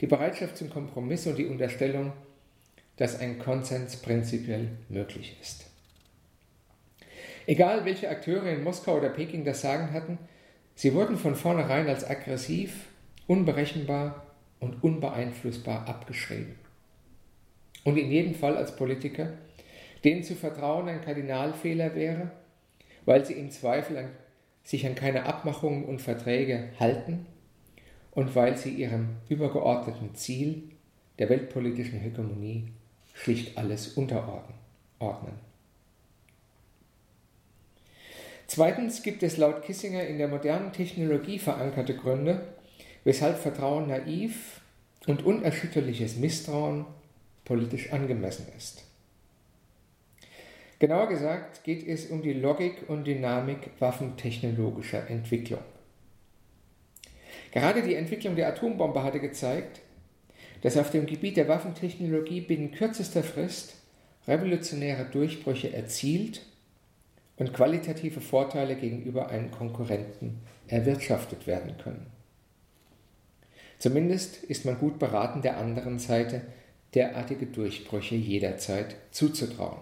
[0.00, 2.12] die Bereitschaft zum Kompromiss und die Unterstellung,
[2.96, 5.66] dass ein Konsens prinzipiell möglich ist.
[7.46, 10.18] Egal, welche Akteure in Moskau oder Peking das Sagen hatten,
[10.74, 12.86] Sie wurden von vornherein als aggressiv,
[13.26, 14.26] unberechenbar
[14.60, 16.56] und unbeeinflussbar abgeschrieben.
[17.84, 19.34] Und in jedem Fall als Politiker,
[20.02, 22.30] denen zu vertrauen ein Kardinalfehler wäre,
[23.04, 24.10] weil sie im Zweifel an,
[24.62, 27.26] sich an keine Abmachungen und Verträge halten
[28.12, 30.70] und weil sie ihrem übergeordneten Ziel
[31.18, 32.68] der weltpolitischen Hegemonie
[33.12, 34.54] schlicht alles unterordnen.
[38.46, 42.46] Zweitens gibt es laut Kissinger in der modernen Technologie verankerte Gründe,
[43.04, 44.60] weshalb Vertrauen naiv
[45.06, 46.86] und unerschütterliches Misstrauen
[47.44, 48.84] politisch angemessen ist.
[50.78, 55.62] Genauer gesagt geht es um die Logik und Dynamik waffentechnologischer Entwicklung.
[57.52, 59.80] Gerade die Entwicklung der Atombombe hatte gezeigt,
[60.62, 63.76] dass auf dem Gebiet der Waffentechnologie binnen kürzester Frist
[64.26, 66.42] revolutionäre Durchbrüche erzielt
[67.36, 72.06] und qualitative Vorteile gegenüber einem Konkurrenten erwirtschaftet werden können.
[73.78, 76.42] Zumindest ist man gut beraten, der anderen Seite
[76.94, 79.78] derartige Durchbrüche jederzeit zuzutrauen.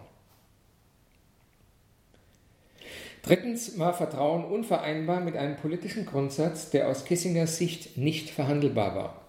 [3.23, 9.23] Drittens war Vertrauen unvereinbar mit einem politischen Grundsatz, der aus Kissingers Sicht nicht verhandelbar war,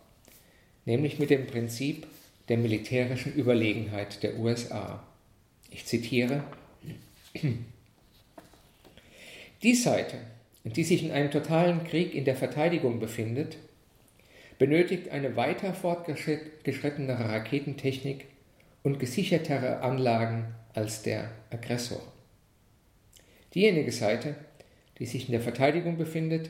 [0.85, 2.07] nämlich mit dem Prinzip
[2.49, 5.03] der militärischen Überlegenheit der USA.
[5.69, 6.43] Ich zitiere,
[9.63, 10.17] die Seite,
[10.65, 13.57] die sich in einem totalen Krieg in der Verteidigung befindet,
[14.59, 18.25] benötigt eine weiter fortgeschrittenere Raketentechnik
[18.83, 22.01] und gesichertere Anlagen als der Aggressor.
[23.53, 24.35] Diejenige Seite,
[24.99, 26.49] die sich in der Verteidigung befindet,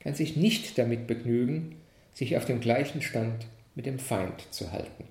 [0.00, 1.76] kann sich nicht damit begnügen,
[2.12, 5.04] sich auf dem gleichen Stand mit dem Feind zu halten.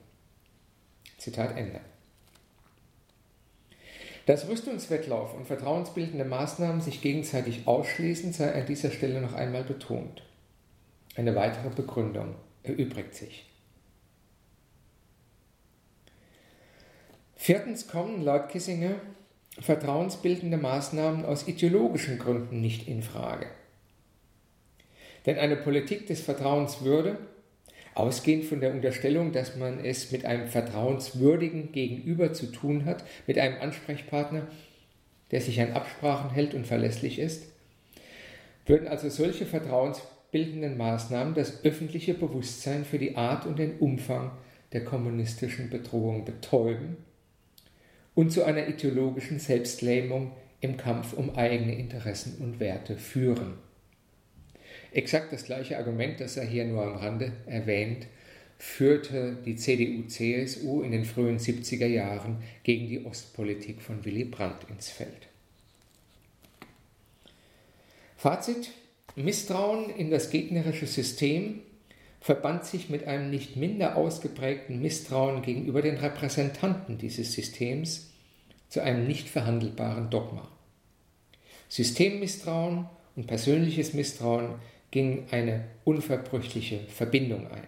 [1.17, 1.79] Zitat Ende.
[4.25, 10.23] Dass Rüstungswettlauf und vertrauensbildende Maßnahmen sich gegenseitig ausschließen, sei an dieser Stelle noch einmal betont.
[11.15, 13.49] Eine weitere Begründung erübrigt sich.
[17.35, 18.95] Viertens kommen laut Kissinger
[19.59, 23.47] vertrauensbildende Maßnahmen aus ideologischen Gründen nicht in Frage.
[25.25, 27.17] Denn eine Politik des Vertrauens würde,
[27.95, 33.37] ausgehend von der Unterstellung, dass man es mit einem vertrauenswürdigen Gegenüber zu tun hat, mit
[33.37, 34.47] einem Ansprechpartner,
[35.31, 37.47] der sich an Absprachen hält und verlässlich ist,
[38.65, 44.31] würden also solche vertrauensbildenden Maßnahmen das öffentliche Bewusstsein für die Art und den Umfang
[44.71, 46.97] der kommunistischen Bedrohung betäuben
[48.15, 53.55] und zu einer ideologischen Selbstlähmung im Kampf um eigene Interessen und Werte führen.
[54.93, 58.05] Exakt das gleiche Argument, das er hier nur am Rande erwähnt,
[58.59, 64.89] führte die CDU-CSU in den frühen 70er Jahren gegen die Ostpolitik von Willy Brandt ins
[64.89, 65.27] Feld.
[68.15, 68.71] Fazit:
[69.15, 71.61] Misstrauen in das gegnerische System
[72.21, 78.11] verband sich mit einem nicht minder ausgeprägten Misstrauen gegenüber den Repräsentanten dieses Systems
[78.69, 80.49] zu einem nicht verhandelbaren Dogma.
[81.67, 84.55] Systemmisstrauen und persönliches Misstrauen
[84.93, 87.63] gingen eine unverbrüchliche Verbindung ein.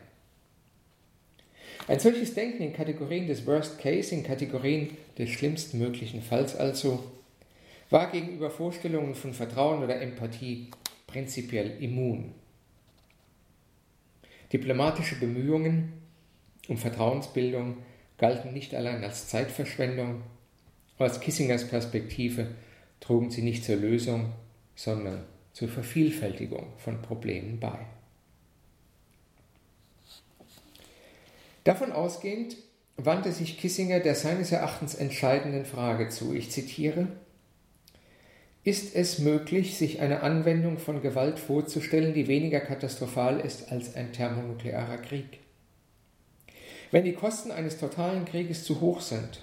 [1.87, 7.03] Ein solches Denken in Kategorien des Worst Case, in Kategorien des schlimmsten möglichen Falls also,
[7.89, 10.69] war gegenüber Vorstellungen von Vertrauen oder Empathie
[11.07, 12.35] prinzipiell immun.
[14.53, 15.93] Diplomatische Bemühungen
[16.67, 17.77] um Vertrauensbildung
[18.19, 20.21] galten nicht allein als Zeitverschwendung,
[20.99, 22.49] aus Kissingers Perspektive
[22.99, 24.31] trugen sie nicht zur Lösung,
[24.75, 25.23] sondern
[25.55, 27.79] zur Vervielfältigung von Problemen bei.
[31.63, 32.57] Davon ausgehend
[32.97, 36.33] wandte sich Kissinger der seines Erachtens entscheidenden Frage zu.
[36.33, 37.07] Ich zitiere
[38.65, 44.11] ist es möglich, sich eine Anwendung von Gewalt vorzustellen, die weniger katastrophal ist als ein
[44.11, 45.39] thermonuklearer Krieg?
[46.89, 49.41] Wenn die Kosten eines totalen Krieges zu hoch sind,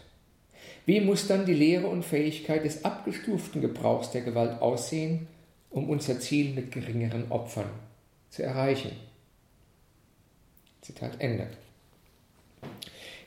[0.86, 5.28] wie muss dann die Lehre und Fähigkeit des abgestuften Gebrauchs der Gewalt aussehen,
[5.72, 7.70] um unser Ziel mit geringeren Opfern
[8.30, 8.92] zu erreichen?
[10.82, 11.48] Zitat Ende.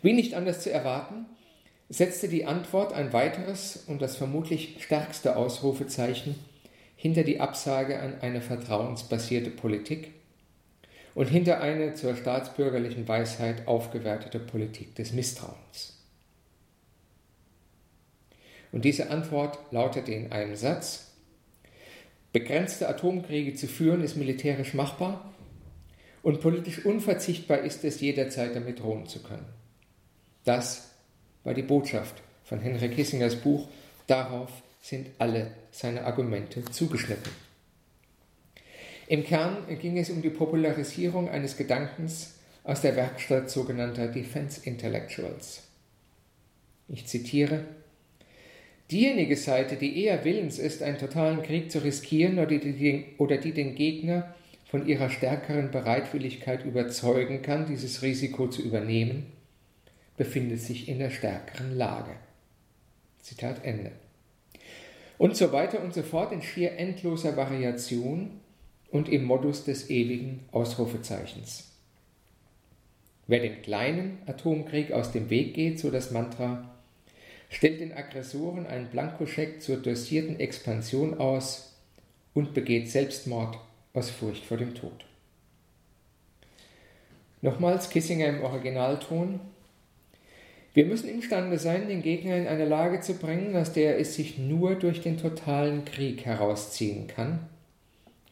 [0.02, 1.26] Wie nicht anders zu erwarten,
[1.90, 6.36] setzte die Antwort ein weiteres und das vermutlich stärkste Ausrufezeichen
[6.96, 10.12] hinter die Absage an eine vertrauensbasierte Politik
[11.14, 15.98] und hinter eine zur staatsbürgerlichen Weisheit aufgewertete Politik des Misstrauens.
[18.72, 21.05] Und diese Antwort lautete in einem Satz,
[22.36, 25.34] begrenzte Atomkriege zu führen ist militärisch machbar
[26.22, 29.46] und politisch unverzichtbar ist es, jederzeit damit drohen zu können.
[30.44, 30.92] Das
[31.46, 33.70] war die Botschaft von Henry Kissingers Buch.
[34.08, 37.32] Darauf sind alle seine Argumente zugeschnitten.
[39.08, 42.34] Im Kern ging es um die Popularisierung eines Gedankens
[42.66, 45.64] aus der Werkstatt sogenannter Defense Intellectuals.
[46.90, 47.64] Ich zitiere,
[48.92, 53.52] Diejenige Seite, die eher willens ist, einen totalen Krieg zu riskieren oder die, oder die
[53.52, 59.26] den Gegner von ihrer stärkeren Bereitwilligkeit überzeugen kann, dieses Risiko zu übernehmen,
[60.18, 62.12] befindet sich in der stärkeren Lage.
[63.22, 63.92] Zitat Ende.
[65.18, 68.40] Und so weiter und so fort in schier endloser Variation
[68.92, 71.72] und im Modus des ewigen Ausrufezeichens.
[73.28, 76.75] Wer den kleinen Atomkrieg aus dem Weg geht, so das Mantra,
[77.56, 81.74] stellt den Aggressoren einen Blankoscheck zur dosierten Expansion aus
[82.34, 83.58] und begeht Selbstmord
[83.94, 85.06] aus Furcht vor dem Tod.
[87.42, 89.40] Nochmals Kissinger im Originalton,
[90.74, 94.38] Wir müssen imstande sein, den Gegner in eine Lage zu bringen, aus der es sich
[94.38, 97.48] nur durch den totalen Krieg herausziehen kann,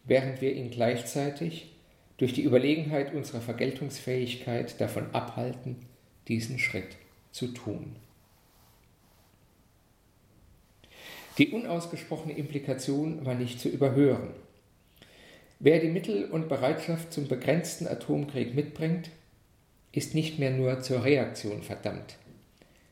[0.03, 1.71] während wir ihn gleichzeitig
[2.17, 5.77] durch die Überlegenheit unserer Vergeltungsfähigkeit davon abhalten,
[6.27, 6.97] diesen Schritt
[7.31, 7.95] zu tun.
[11.37, 14.29] Die unausgesprochene Implikation war nicht zu überhören.
[15.59, 19.09] Wer die Mittel und Bereitschaft zum begrenzten Atomkrieg mitbringt,
[19.91, 22.17] ist nicht mehr nur zur Reaktion verdammt.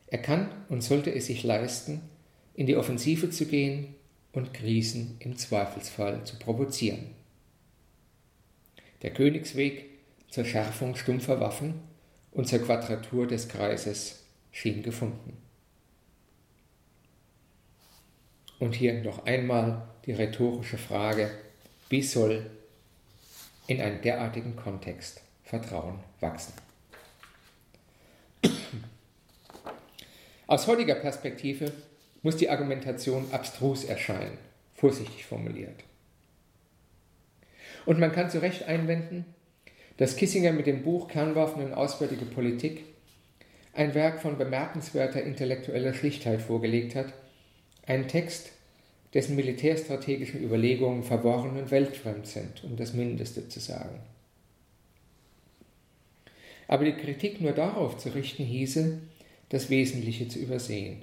[0.06, 2.02] Er kann und sollte es sich leisten,
[2.54, 3.94] in die Offensive zu gehen
[4.32, 7.10] und Krisen im Zweifelsfall zu provozieren.
[9.02, 9.90] Der Königsweg
[10.28, 11.74] zur Schärfung stumpfer Waffen
[12.30, 15.36] und zur Quadratur des Kreises schien gefunden.
[18.62, 21.28] Und hier noch einmal die rhetorische Frage,
[21.88, 22.48] wie soll
[23.66, 26.52] in einem derartigen Kontext Vertrauen wachsen?
[30.46, 31.72] Aus heutiger Perspektive
[32.22, 34.38] muss die Argumentation abstrus erscheinen,
[34.76, 35.82] vorsichtig formuliert.
[37.84, 39.24] Und man kann zu Recht einwenden,
[39.96, 42.84] dass Kissinger mit dem Buch Kernwaffen und Auswärtige Politik
[43.72, 47.12] ein Werk von bemerkenswerter intellektueller Schlichtheit vorgelegt hat,
[47.86, 48.52] ein Text,
[49.14, 54.00] dessen militärstrategischen Überlegungen verworren und weltfremd sind, um das Mindeste zu sagen.
[56.68, 58.98] Aber die Kritik nur darauf zu richten hieße,
[59.50, 61.02] das Wesentliche zu übersehen.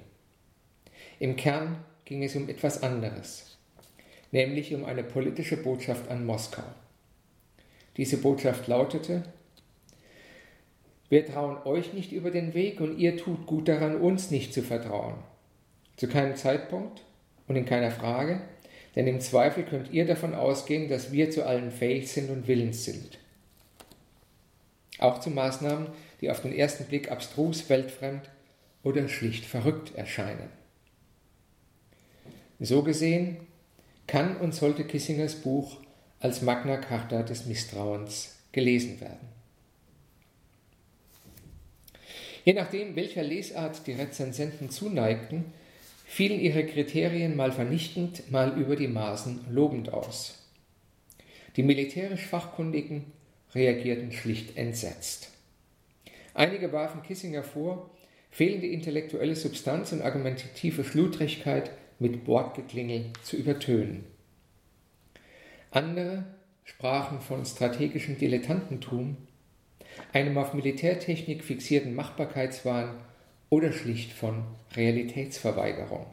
[1.20, 3.56] Im Kern ging es um etwas anderes,
[4.32, 6.64] nämlich um eine politische Botschaft an Moskau.
[7.96, 9.22] Diese Botschaft lautete,
[11.08, 14.62] wir trauen euch nicht über den Weg und ihr tut gut daran, uns nicht zu
[14.62, 15.14] vertrauen.
[16.00, 17.02] Zu keinem Zeitpunkt
[17.46, 18.40] und in keiner Frage,
[18.96, 22.86] denn im Zweifel könnt ihr davon ausgehen, dass wir zu allem fähig sind und willens
[22.86, 23.18] sind.
[24.98, 25.88] Auch zu Maßnahmen,
[26.22, 28.30] die auf den ersten Blick abstrus, weltfremd
[28.82, 30.48] oder schlicht verrückt erscheinen.
[32.60, 33.36] So gesehen
[34.06, 35.82] kann und sollte Kissingers Buch
[36.18, 39.28] als Magna Carta des Misstrauens gelesen werden.
[42.46, 45.52] Je nachdem, welcher Lesart die Rezensenten zuneigten,
[46.10, 50.44] fielen ihre Kriterien mal vernichtend, mal über die Maßen lobend aus.
[51.54, 53.04] Die militärisch Fachkundigen
[53.54, 55.30] reagierten schlicht entsetzt.
[56.34, 57.90] Einige warfen Kissinger vor,
[58.28, 64.04] fehlende intellektuelle Substanz und argumentative Schludrigkeit mit Bordgeklingel zu übertönen.
[65.70, 66.24] Andere
[66.64, 69.16] sprachen von strategischem Dilettantentum,
[70.12, 72.98] einem auf Militärtechnik fixierten Machbarkeitswahn
[73.50, 74.44] oder schlicht von
[74.74, 76.06] Realitätsverweigerung.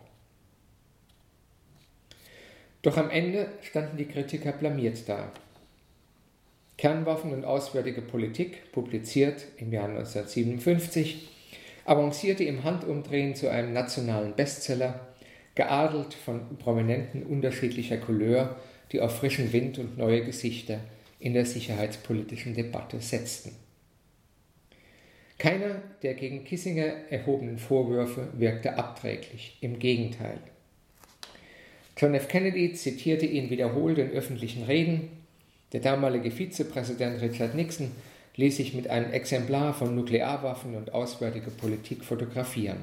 [2.81, 5.31] Doch am Ende standen die Kritiker blamiert da.
[6.77, 11.29] Kernwaffen und auswärtige Politik, publiziert im Jahr 1957,
[11.85, 15.07] avancierte im Handumdrehen zu einem nationalen Bestseller,
[15.55, 18.57] geadelt von Prominenten unterschiedlicher Couleur,
[18.91, 20.79] die auf frischen Wind und neue Gesichter
[21.19, 23.66] in der sicherheitspolitischen Debatte setzten.
[25.38, 30.39] Keiner der gegen Kissinger erhobenen Vorwürfe wirkte abträglich, im Gegenteil.
[31.95, 32.27] John F.
[32.27, 35.09] Kennedy zitierte ihn wiederholt in öffentlichen Reden.
[35.73, 37.91] Der damalige Vizepräsident Richard Nixon
[38.35, 42.77] ließ sich mit einem Exemplar von Nuklearwaffen und auswärtiger Politik fotografieren.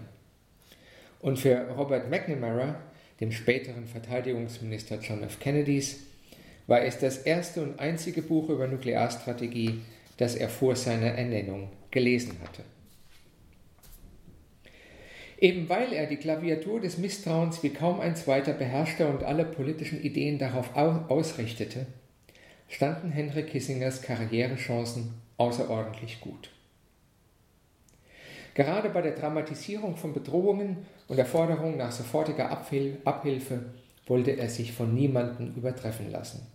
[1.20, 2.76] Und für Robert McNamara,
[3.20, 5.40] dem späteren Verteidigungsminister John F.
[5.40, 6.00] Kennedys,
[6.66, 9.80] war es das erste und einzige Buch über Nuklearstrategie,
[10.18, 12.62] das er vor seiner Ernennung gelesen hatte.
[15.38, 20.02] Eben weil er die Klaviatur des Misstrauens wie kaum ein zweiter beherrschte und alle politischen
[20.02, 21.86] Ideen darauf ausrichtete,
[22.68, 26.50] standen Henry Kissingers Karrierechancen außerordentlich gut.
[28.54, 33.64] Gerade bei der Dramatisierung von Bedrohungen und der Forderung nach sofortiger Abhil Abhilfe
[34.06, 36.46] wollte er sich von niemandem übertreffen lassen.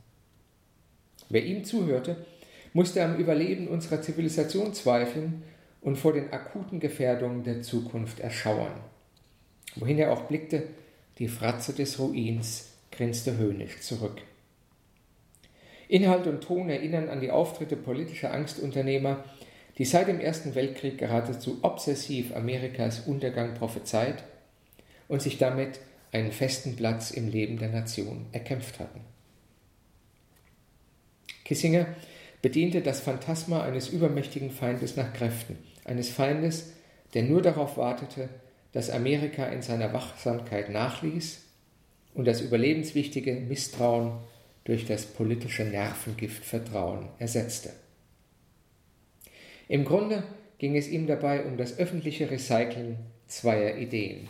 [1.29, 2.25] Wer ihm zuhörte,
[2.73, 5.43] musste am Überleben unserer Zivilisation zweifeln
[5.81, 8.73] und vor den akuten Gefährdungen der Zukunft erschauern.
[9.75, 10.63] Wohin er auch blickte,
[11.17, 14.21] die Fratze des Ruins grinste höhnisch zurück.
[15.87, 19.23] Inhalt und Ton erinnern an die Auftritte politischer Angstunternehmer,
[19.77, 24.23] die seit dem Ersten Weltkrieg geradezu obsessiv Amerikas Untergang prophezeit
[25.07, 25.79] und sich damit
[26.11, 29.01] einen festen Platz im Leben der Nation erkämpft hatten.
[31.45, 31.87] Kissinger
[32.41, 36.73] bediente das Phantasma eines übermächtigen Feindes nach Kräften, eines Feindes,
[37.13, 38.29] der nur darauf wartete,
[38.71, 41.41] dass Amerika in seiner Wachsamkeit nachließ
[42.13, 44.19] und das überlebenswichtige Misstrauen
[44.63, 47.71] durch das politische Nervengift Vertrauen ersetzte.
[49.67, 50.23] Im Grunde
[50.57, 54.29] ging es ihm dabei um das öffentliche Recyceln zweier Ideen.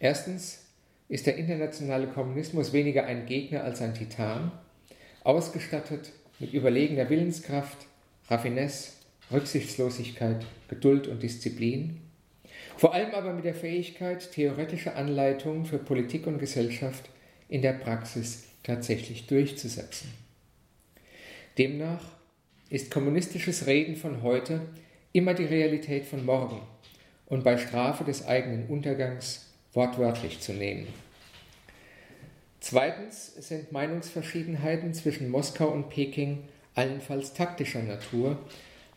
[0.00, 0.64] Erstens
[1.08, 4.50] ist der internationale Kommunismus weniger ein Gegner als ein Titan,
[5.22, 7.86] ausgestattet mit überlegener Willenskraft,
[8.28, 8.92] Raffinesse,
[9.32, 12.00] Rücksichtslosigkeit, Geduld und Disziplin,
[12.76, 17.08] vor allem aber mit der Fähigkeit, theoretische Anleitungen für Politik und Gesellschaft
[17.48, 20.10] in der Praxis tatsächlich durchzusetzen.
[21.58, 22.04] Demnach
[22.68, 24.60] ist kommunistisches Reden von heute
[25.12, 26.60] immer die Realität von morgen
[27.26, 30.86] und bei Strafe des eigenen Untergangs wortwörtlich zu nehmen.
[32.68, 38.38] Zweitens sind Meinungsverschiedenheiten zwischen Moskau und Peking allenfalls taktischer Natur,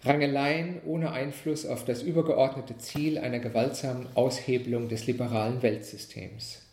[0.04, 6.64] Rangeleien ohne Einfluss auf das übergeordnete Ziel einer gewaltsamen Aushebelung des liberalen Weltsystems.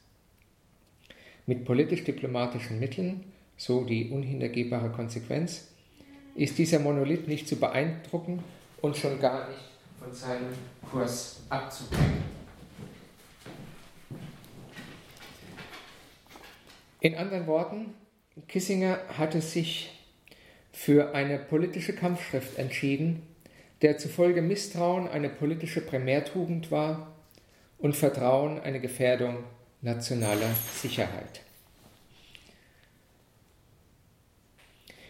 [1.44, 3.24] Mit politisch-diplomatischen Mitteln,
[3.59, 5.68] so die unhintergehbare Konsequenz,
[6.34, 8.42] ist dieser Monolith nicht zu beeindrucken
[8.80, 9.61] und schon gar nicht
[10.03, 10.55] von seinem
[10.90, 12.36] Kurs abzubringen.
[17.01, 17.94] In anderen Worten,
[18.49, 19.92] Kissinger hatte sich
[20.72, 23.22] für eine politische Kampfschrift entschieden,
[23.82, 27.14] der zufolge Misstrauen eine politische Primärtugend war
[27.78, 29.44] und Vertrauen eine Gefährdung
[29.82, 31.42] nationaler Sicherheit.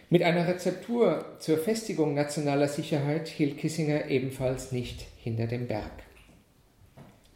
[0.09, 5.91] Mit einer Rezeptur zur Festigung nationaler Sicherheit hielt Kissinger ebenfalls nicht hinter dem Berg.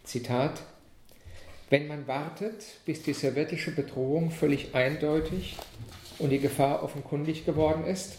[0.04, 0.64] Zitat
[1.72, 5.56] Wenn man wartet, bis die sowjetische Bedrohung völlig eindeutig
[6.20, 8.18] und die Gefahr offenkundig geworden ist,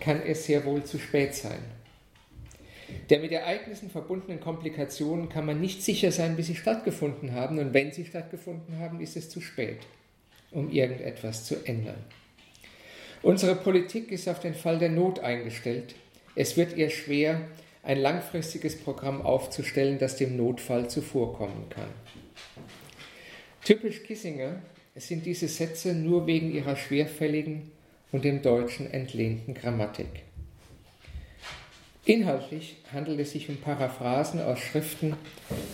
[0.00, 1.60] kann es sehr wohl zu spät sein.
[3.08, 7.72] Der mit Ereignissen verbundenen Komplikationen kann man nicht sicher sein, wie sie stattgefunden haben, und
[7.72, 9.78] wenn sie stattgefunden haben, ist es zu spät,
[10.50, 12.02] um irgendetwas zu ändern.
[13.22, 15.94] Unsere Politik ist auf den Fall der Not eingestellt.
[16.34, 17.42] Es wird ihr schwer,
[17.88, 21.88] ein langfristiges Programm aufzustellen, das dem Notfall zuvorkommen kann.
[23.68, 24.62] Typisch Kissinger
[24.96, 27.70] sind diese Sätze nur wegen ihrer schwerfälligen
[28.12, 30.22] und dem Deutschen entlehnten Grammatik.
[32.06, 35.18] Inhaltlich handelt es sich um Paraphrasen aus Schriften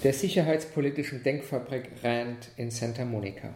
[0.03, 3.55] der sicherheitspolitischen Denkfabrik Rand in Santa Monica.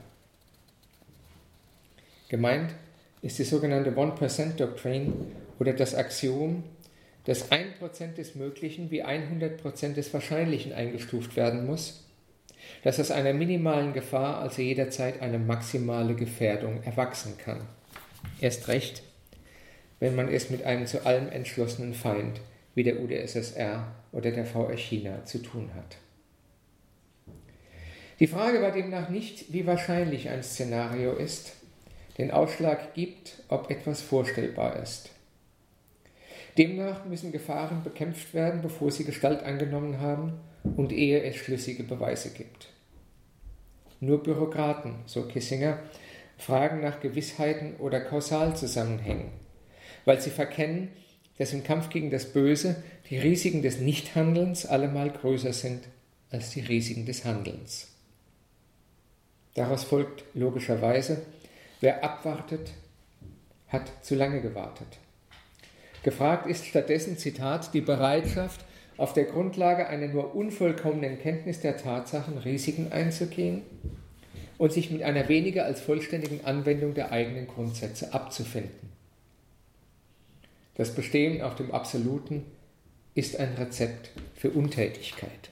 [2.28, 2.76] Gemeint
[3.22, 6.62] ist die sogenannte One-Percent-Doktrin oder das Axiom,
[7.24, 12.07] dass 1% des Möglichen wie 100% des Wahrscheinlichen eingestuft werden muss,
[12.82, 17.60] dass aus einer minimalen Gefahr also jederzeit eine maximale Gefährdung erwachsen kann.
[18.40, 19.02] Erst recht,
[20.00, 22.40] wenn man es mit einem zu allem entschlossenen Feind
[22.74, 25.96] wie der UdSSR oder der VR China zu tun hat.
[28.20, 31.52] Die Frage war demnach nicht, wie wahrscheinlich ein Szenario ist,
[32.18, 35.10] den Ausschlag gibt, ob etwas vorstellbar ist.
[36.58, 40.32] Demnach müssen Gefahren bekämpft werden, bevor sie Gestalt angenommen haben
[40.76, 42.68] und ehe es schlüssige Beweise gibt.
[44.00, 45.78] Nur Bürokraten, so Kissinger,
[46.36, 49.28] fragen nach Gewissheiten oder Kausalzusammenhängen,
[50.04, 50.88] weil sie verkennen,
[51.38, 55.84] dass im Kampf gegen das Böse die Risiken des Nichthandelns allemal größer sind
[56.30, 57.88] als die Risiken des Handelns.
[59.54, 61.22] Daraus folgt logischerweise,
[61.80, 62.72] Wer abwartet,
[63.68, 64.98] hat zu lange gewartet.
[66.02, 68.64] Gefragt ist stattdessen, Zitat, die Bereitschaft,
[68.96, 73.62] auf der Grundlage einer nur unvollkommenen Kenntnis der Tatsachen Risiken einzugehen
[74.58, 78.90] und sich mit einer weniger als vollständigen Anwendung der eigenen Grundsätze abzufinden.
[80.74, 82.44] Das Bestehen auf dem Absoluten
[83.14, 85.50] ist ein Rezept für Untätigkeit.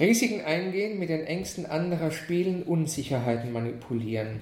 [0.00, 4.40] Risiken eingehen, mit den Ängsten anderer spielen, Unsicherheiten manipulieren.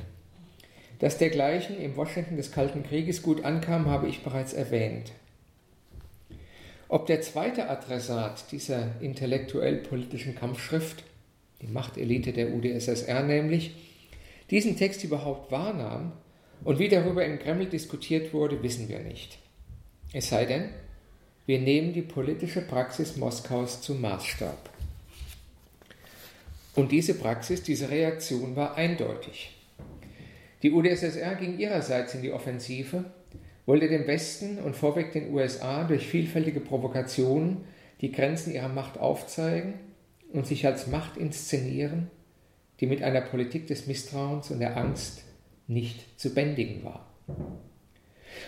[0.99, 5.13] Dass dergleichen im Washington des Kalten Krieges gut ankam, habe ich bereits erwähnt.
[6.89, 11.03] Ob der zweite Adressat dieser intellektuell-politischen Kampfschrift,
[11.61, 13.75] die Machtelite der UdSSR nämlich,
[14.51, 16.13] diesen Text überhaupt wahrnahm
[16.65, 19.39] und wie darüber im Kreml diskutiert wurde, wissen wir nicht.
[20.13, 20.71] Es sei denn,
[21.47, 24.71] wir nehmen die politische Praxis Moskaus zum Maßstab.
[26.75, 29.51] Und diese Praxis, diese Reaktion war eindeutig.
[30.63, 33.05] Die UdSSR ging ihrerseits in die Offensive,
[33.67, 37.65] wollte dem Westen und vorweg den USA durch vielfältige Provokationen
[38.01, 39.75] die Grenzen ihrer Macht aufzeigen
[40.33, 42.11] und sich als Macht inszenieren,
[42.81, 45.23] die mit einer Politik des Misstrauens und der Angst
[45.67, 47.11] nicht zu bändigen war.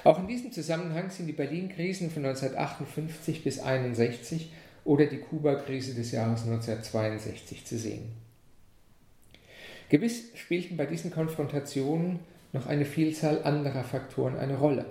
[0.05, 4.53] Auch in diesem Zusammenhang sind die Berlin-Krisen von 1958 bis 1961
[4.85, 8.13] oder die Kuba-Krise des Jahres 1962 zu sehen.
[9.89, 12.21] Gewiss spielten bei diesen Konfrontationen
[12.53, 14.87] noch eine Vielzahl anderer Faktoren eine Rolle.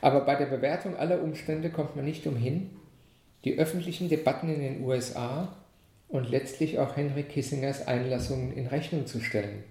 [0.00, 2.70] Aber bei der Bewertung aller Umstände kommt man nicht umhin,
[3.44, 5.56] die öffentlichen Debatten in den USA
[6.08, 9.64] und letztlich auch Henry Kissingers Einlassungen in Rechnung zu stellen.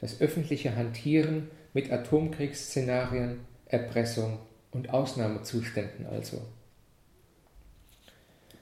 [0.00, 4.38] Das öffentliche Hantieren mit Atomkriegsszenarien, Erpressung
[4.70, 6.42] und Ausnahmezuständen also.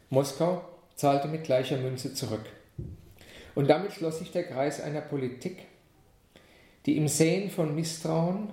[0.08, 0.64] Moskau
[0.94, 2.44] zahlte mit gleicher Münze zurück.
[3.54, 5.66] Und damit schloss sich der Kreis einer Politik,
[6.86, 8.50] die im Säen von Misstrauen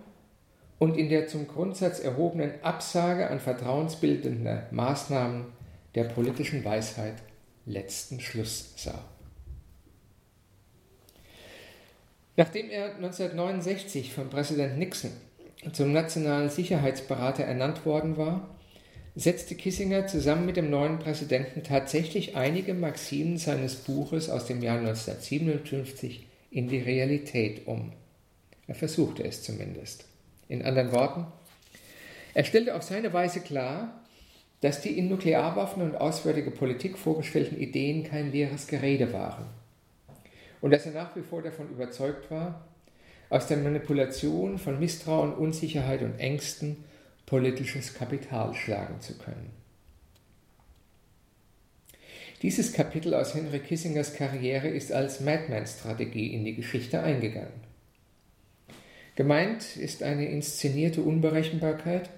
[0.77, 5.45] und in der zum Grundsatz erhobenen Absage an vertrauensbildende Maßnahmen
[5.95, 7.15] der politischen Weisheit
[7.65, 9.03] letzten Schluss sah.
[12.35, 15.11] Nachdem er 1969 von Präsident Nixon
[15.73, 18.55] zum nationalen Sicherheitsberater ernannt worden war,
[19.19, 24.77] setzte Kissinger zusammen mit dem neuen Präsidenten tatsächlich einige Maximen seines Buches aus dem Jahr
[24.77, 27.91] 1957 in die Realität um.
[28.67, 30.05] Er versuchte es zumindest.
[30.47, 31.25] In anderen Worten,
[32.33, 34.05] er stellte auf seine Weise klar,
[34.61, 39.47] dass die in Nuklearwaffen und auswärtige Politik vorgestellten Ideen kein leeres Gerede waren
[40.61, 42.65] und dass er nach wie vor davon überzeugt war,
[43.29, 46.85] aus der Manipulation von Misstrauen, Unsicherheit und Ängsten
[47.29, 49.51] politisches Kapital schlagen zu können.
[52.41, 57.69] Dieses Kapitel aus Henry Kissingers Karriere ist als Madman-Strategie in die Geschichte eingegangen.
[59.15, 62.09] Gemeint ist eine inszenierte Unberechenbarkeit,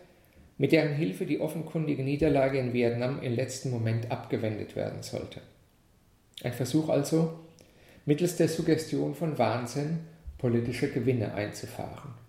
[0.58, 5.42] mit deren Hilfe die offenkundige Niederlage in Vietnam im letzten Moment abgewendet werden sollte.
[6.42, 7.38] Ein Versuch also,
[8.06, 10.00] mittels der Suggestion von Wahnsinn
[10.38, 12.21] politische Gewinne einzufahren.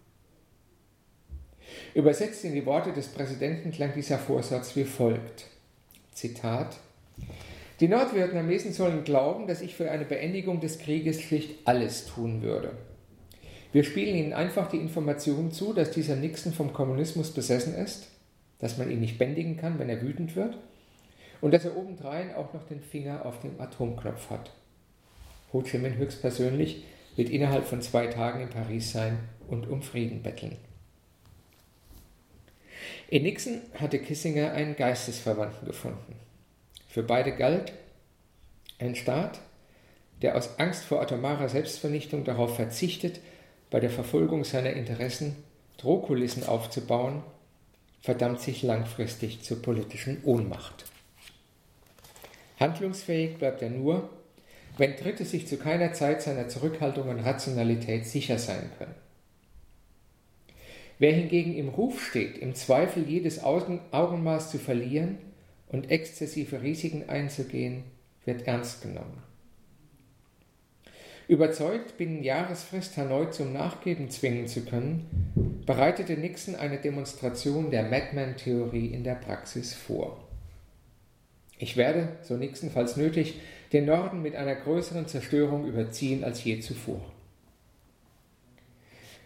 [1.94, 5.46] Übersetzt in die Worte des Präsidenten klang dieser Vorsatz wie folgt.
[6.12, 6.78] Zitat
[7.80, 12.72] Die Nordvietnamesen sollen glauben, dass ich für eine Beendigung des Krieges schlicht alles tun würde.
[13.72, 18.08] Wir spielen ihnen einfach die Information zu, dass dieser Nixon vom Kommunismus besessen ist,
[18.58, 20.56] dass man ihn nicht bändigen kann, wenn er wütend wird,
[21.42, 24.50] und dass er obendrein auch noch den Finger auf dem Atomknopf hat.
[25.52, 26.84] Ho Chi Minh höchstpersönlich
[27.16, 29.18] wird innerhalb von zwei Tagen in Paris sein
[29.48, 30.56] und um Frieden betteln.
[33.12, 36.16] In Nixon hatte Kissinger einen Geistesverwandten gefunden.
[36.88, 37.74] Für beide galt
[38.78, 39.38] ein Staat,
[40.22, 43.20] der aus Angst vor atomarer Selbstvernichtung darauf verzichtet,
[43.68, 45.36] bei der Verfolgung seiner Interessen
[45.76, 47.22] Drohkulissen aufzubauen,
[48.00, 50.86] verdammt sich langfristig zur politischen Ohnmacht.
[52.58, 54.08] Handlungsfähig bleibt er nur,
[54.78, 58.94] wenn Dritte sich zu keiner Zeit seiner Zurückhaltung und Rationalität sicher sein können.
[61.02, 65.18] Wer hingegen im Ruf steht, im Zweifel jedes Augenmaß zu verlieren
[65.66, 67.82] und exzessive Risiken einzugehen,
[68.24, 69.20] wird ernst genommen.
[71.26, 78.86] Überzeugt, binnen Jahresfrist Hanoi zum Nachgeben zwingen zu können, bereitete Nixon eine Demonstration der Madman-Theorie
[78.94, 80.28] in der Praxis vor.
[81.58, 83.40] Ich werde, so Nixon, falls nötig,
[83.72, 87.11] den Norden mit einer größeren Zerstörung überziehen als je zuvor.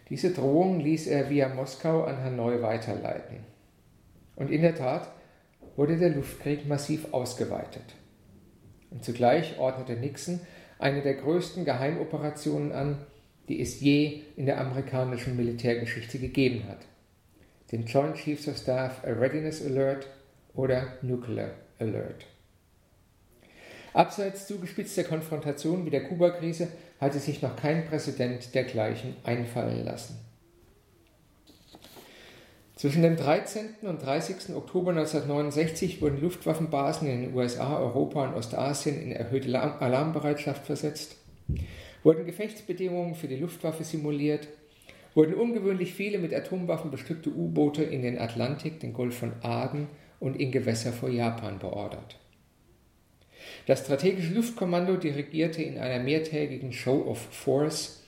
[0.09, 3.39] Diese Drohung ließ er via Moskau an Hanoi weiterleiten.
[4.37, 5.11] Und in der Tat
[5.75, 7.97] wurde der Luftkrieg massiv ausgeweitet.
[8.91, 10.41] Und zugleich ordnete Nixon
[10.79, 12.99] eine der größten Geheimoperationen an,
[13.49, 16.79] die es je in der amerikanischen Militärgeschichte gegeben hat.
[17.73, 20.07] Den Joint Chiefs of Staff A Readiness Alert
[20.55, 22.27] oder Nuclear Alert.
[23.97, 26.69] Abseits zugespitzter Konfrontation wie der Kuba-Krise
[27.01, 30.19] hatte sich noch kein Präsident dergleichen einfallen lassen.
[32.75, 33.71] Zwischen dem 13.
[33.85, 34.55] und 30.
[34.55, 41.17] Oktober 1969 wurden Luftwaffenbasen in den USA, Europa und Ostasien in erhöhte Alarmbereitschaft versetzt,
[42.03, 44.47] wurden Gefechtsbedingungen für die Luftwaffe simuliert,
[45.15, 49.89] wurden ungewöhnlich viele mit Atomwaffen bestückte U-Boote in den Atlantik, den Golf von Aden
[50.21, 52.19] und in Gewässer vor Japan beordert.
[53.67, 58.05] Das strategische Luftkommando dirigierte in einer mehrtägigen Show of Force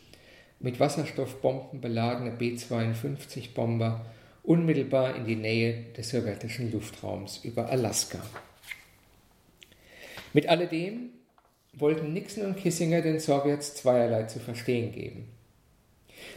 [0.60, 4.06] mit Wasserstoffbomben beladene B-52-Bomber
[4.44, 8.20] unmittelbar in die Nähe des sowjetischen Luftraums über Alaska.
[10.32, 11.10] Mit alledem
[11.72, 15.28] wollten Nixon und Kissinger den Sowjets zweierlei zu verstehen geben.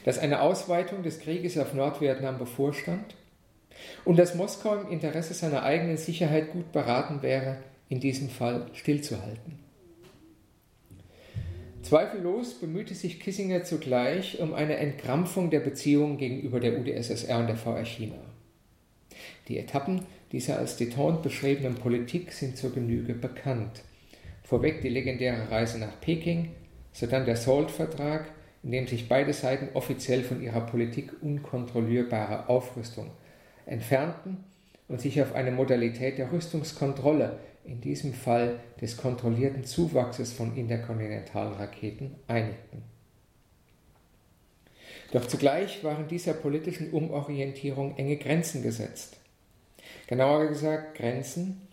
[0.03, 3.15] Dass eine Ausweitung des Krieges auf Nordvietnam bevorstand
[4.03, 7.57] und dass Moskau im Interesse seiner eigenen Sicherheit gut beraten wäre,
[7.91, 9.59] in diesem Fall stillzuhalten.
[11.83, 17.57] Zweifellos bemühte sich Kissinger zugleich um eine Entkrampfung der Beziehungen gegenüber der UdSSR und der
[17.57, 18.15] VR China.
[19.49, 23.81] Die Etappen dieser als Detente beschriebenen Politik sind zur Genüge bekannt.
[24.41, 26.51] Vorweg die legendäre Reise nach Peking,
[26.93, 28.31] sodann der SALT-Vertrag,
[28.63, 33.11] in dem sich beide Seiten offiziell von ihrer Politik unkontrollierbarer Aufrüstung
[33.65, 34.45] entfernten
[34.87, 42.16] und sich auf eine Modalität der Rüstungskontrolle, in diesem Fall des kontrollierten Zuwachses von Interkontinentalraketen,
[42.28, 42.84] einigten.
[45.12, 49.18] Doch zugleich waren dieser politischen Umorientierung enge Grenzen gesetzt.
[50.07, 51.68] Genauer gesagt Grenzen,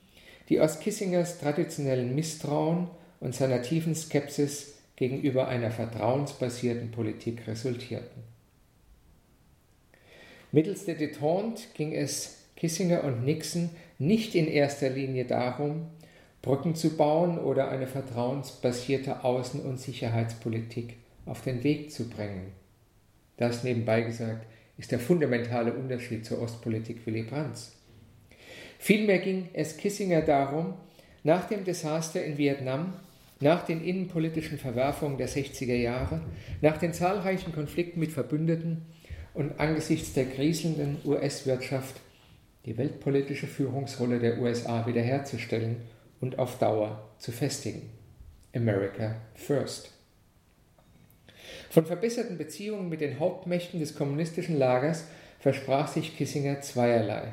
[0.49, 2.89] die aus Kissingers traditionellen Misstrauen
[3.20, 8.22] und seiner tiefen Skepsis gegenüber einer vertrauensbasierten Politik resultierten.
[10.51, 15.86] Mittels der Detente ging es Kissinger und Nixon nicht in erster Linie darum,
[16.40, 20.96] Brücken zu bauen oder eine vertrauensbasierte Außen- und Sicherheitspolitik
[21.26, 22.53] auf den Weg zu bringen.
[23.36, 24.46] Das nebenbei gesagt
[24.78, 27.76] ist der fundamentale Unterschied zur Ostpolitik Willy Brandts.
[28.78, 30.74] Vielmehr ging es Kissinger darum,
[31.24, 32.94] nach dem Desaster in Vietnam,
[33.40, 36.20] nach den innenpolitischen Verwerfungen der 60er Jahre,
[36.61, 38.82] nach den zahlreichen Konflikten mit Verbündeten
[39.34, 42.01] und angesichts der kriselnden US-Wirtschaft
[42.64, 45.82] die weltpolitische Führungsrolle der USA wiederherzustellen
[46.20, 47.90] und auf Dauer zu festigen.
[48.54, 49.92] America First.
[51.70, 55.04] Von verbesserten Beziehungen mit den Hauptmächten des kommunistischen Lagers
[55.38, 57.32] versprach sich Kissinger zweierlei.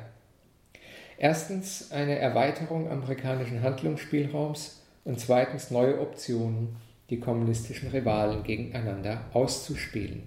[1.18, 6.76] Erstens eine Erweiterung amerikanischen Handlungsspielraums und zweitens neue Optionen,
[7.08, 10.24] die kommunistischen Rivalen gegeneinander auszuspielen.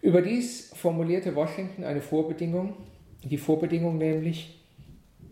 [0.00, 2.76] Überdies formulierte Washington eine Vorbedingung,
[3.28, 4.60] die Vorbedingung nämlich,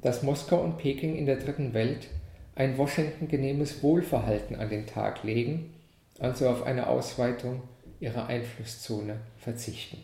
[0.00, 2.08] dass Moskau und Peking in der dritten Welt
[2.54, 5.72] ein Washington genehmes Wohlverhalten an den Tag legen,
[6.18, 7.62] also auf eine Ausweitung
[8.00, 9.98] ihrer Einflusszone verzichten.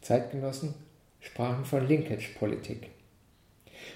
[0.00, 0.74] Zeitgenossen
[1.20, 2.90] sprachen von Linkage-Politik.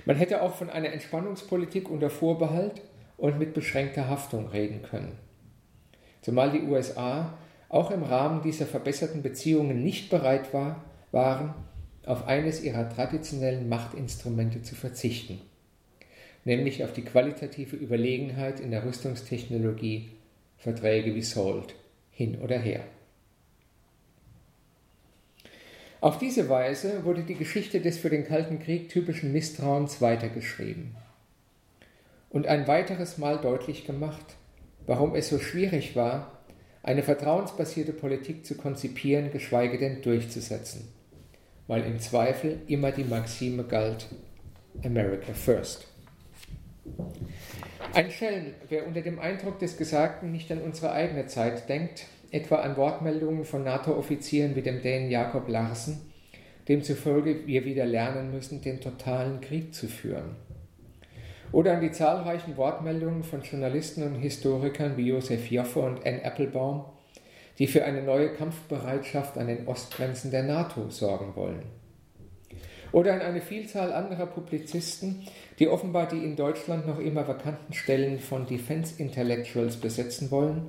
[0.07, 2.81] Man hätte auch von einer Entspannungspolitik unter Vorbehalt
[3.17, 5.19] und mit beschränkter Haftung reden können.
[6.23, 7.37] Zumal die USA
[7.69, 11.55] auch im Rahmen dieser verbesserten Beziehungen nicht bereit war, waren,
[12.09, 15.41] auf eines ihrer traditionellen Machtinstrumente zu verzichten,
[16.45, 20.09] nämlich auf die qualitative Überlegenheit in der Rüstungstechnologie,
[20.57, 21.75] Verträge wie SALT,
[22.11, 22.83] hin oder her.
[26.01, 30.97] Auf diese Weise wurde die Geschichte des für den Kalten Krieg typischen Misstrauens weitergeschrieben
[32.31, 34.37] und ein weiteres Mal deutlich gemacht,
[34.87, 36.41] warum es so schwierig war,
[36.83, 40.89] eine vertrauensbasierte Politik zu konzipieren, geschweige denn durchzusetzen,
[41.69, 44.09] weil im Zweifel immer die Maxime galt
[44.85, 45.87] America First.
[47.93, 52.57] Ein Schelm, wer unter dem Eindruck des Gesagten nicht an unsere eigene Zeit denkt, etwa
[52.57, 56.01] an Wortmeldungen von NATO-Offizieren wie dem Dänen Jakob Larsen,
[56.69, 60.37] demzufolge wir wieder lernen müssen, den totalen Krieg zu führen.
[61.51, 66.85] Oder an die zahlreichen Wortmeldungen von Journalisten und Historikern wie Josef Joffe und Anne Applebaum,
[67.59, 71.63] die für eine neue Kampfbereitschaft an den Ostgrenzen der NATO sorgen wollen.
[72.93, 75.27] Oder an eine Vielzahl anderer Publizisten,
[75.59, 80.69] die offenbar die in Deutschland noch immer vakanten Stellen von Defense Intellectuals besetzen wollen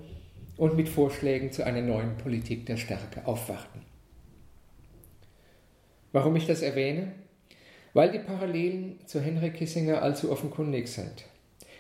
[0.58, 3.82] und mit Vorschlägen zu einer neuen Politik der Stärke aufwarten.
[6.12, 7.14] Warum ich das erwähne?
[7.94, 11.26] Weil die Parallelen zu Henry Kissinger allzu offenkundig sind,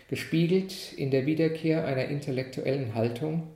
[0.07, 3.47] gespiegelt in der Wiederkehr einer intellektuellen Haltung,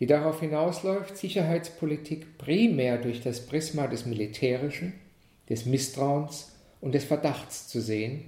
[0.00, 4.94] die darauf hinausläuft, Sicherheitspolitik primär durch das Prisma des Militärischen,
[5.48, 8.24] des Misstrauens und des Verdachts zu sehen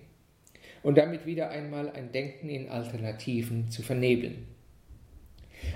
[0.83, 4.47] und damit wieder einmal ein Denken in Alternativen zu vernebeln.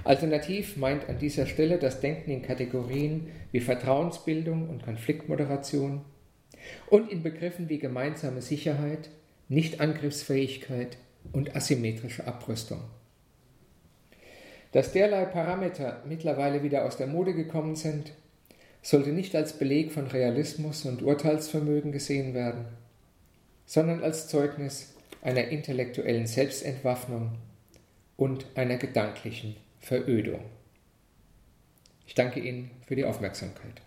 [0.05, 6.03] Alternativ meint an dieser Stelle das Denken in Kategorien wie Vertrauensbildung und Konfliktmoderation
[6.89, 9.11] und in Begriffen wie gemeinsame Sicherheit,
[9.49, 10.97] Nichtangriffsfähigkeit
[11.33, 12.81] und asymmetrische Abrüstung.
[14.73, 18.13] Dass derlei Parameter mittlerweile wieder aus der Mode gekommen sind,
[18.83, 22.67] sollte nicht als Beleg von Realismus und Urteilsvermögen gesehen werden,
[23.67, 27.33] sondern als Zeugnis einer intellektuellen Selbstentwaffnung
[28.17, 30.41] und einer gedanklichen Verödung.
[32.07, 33.83] Ich danke Ihnen für die Aufmerksamkeit.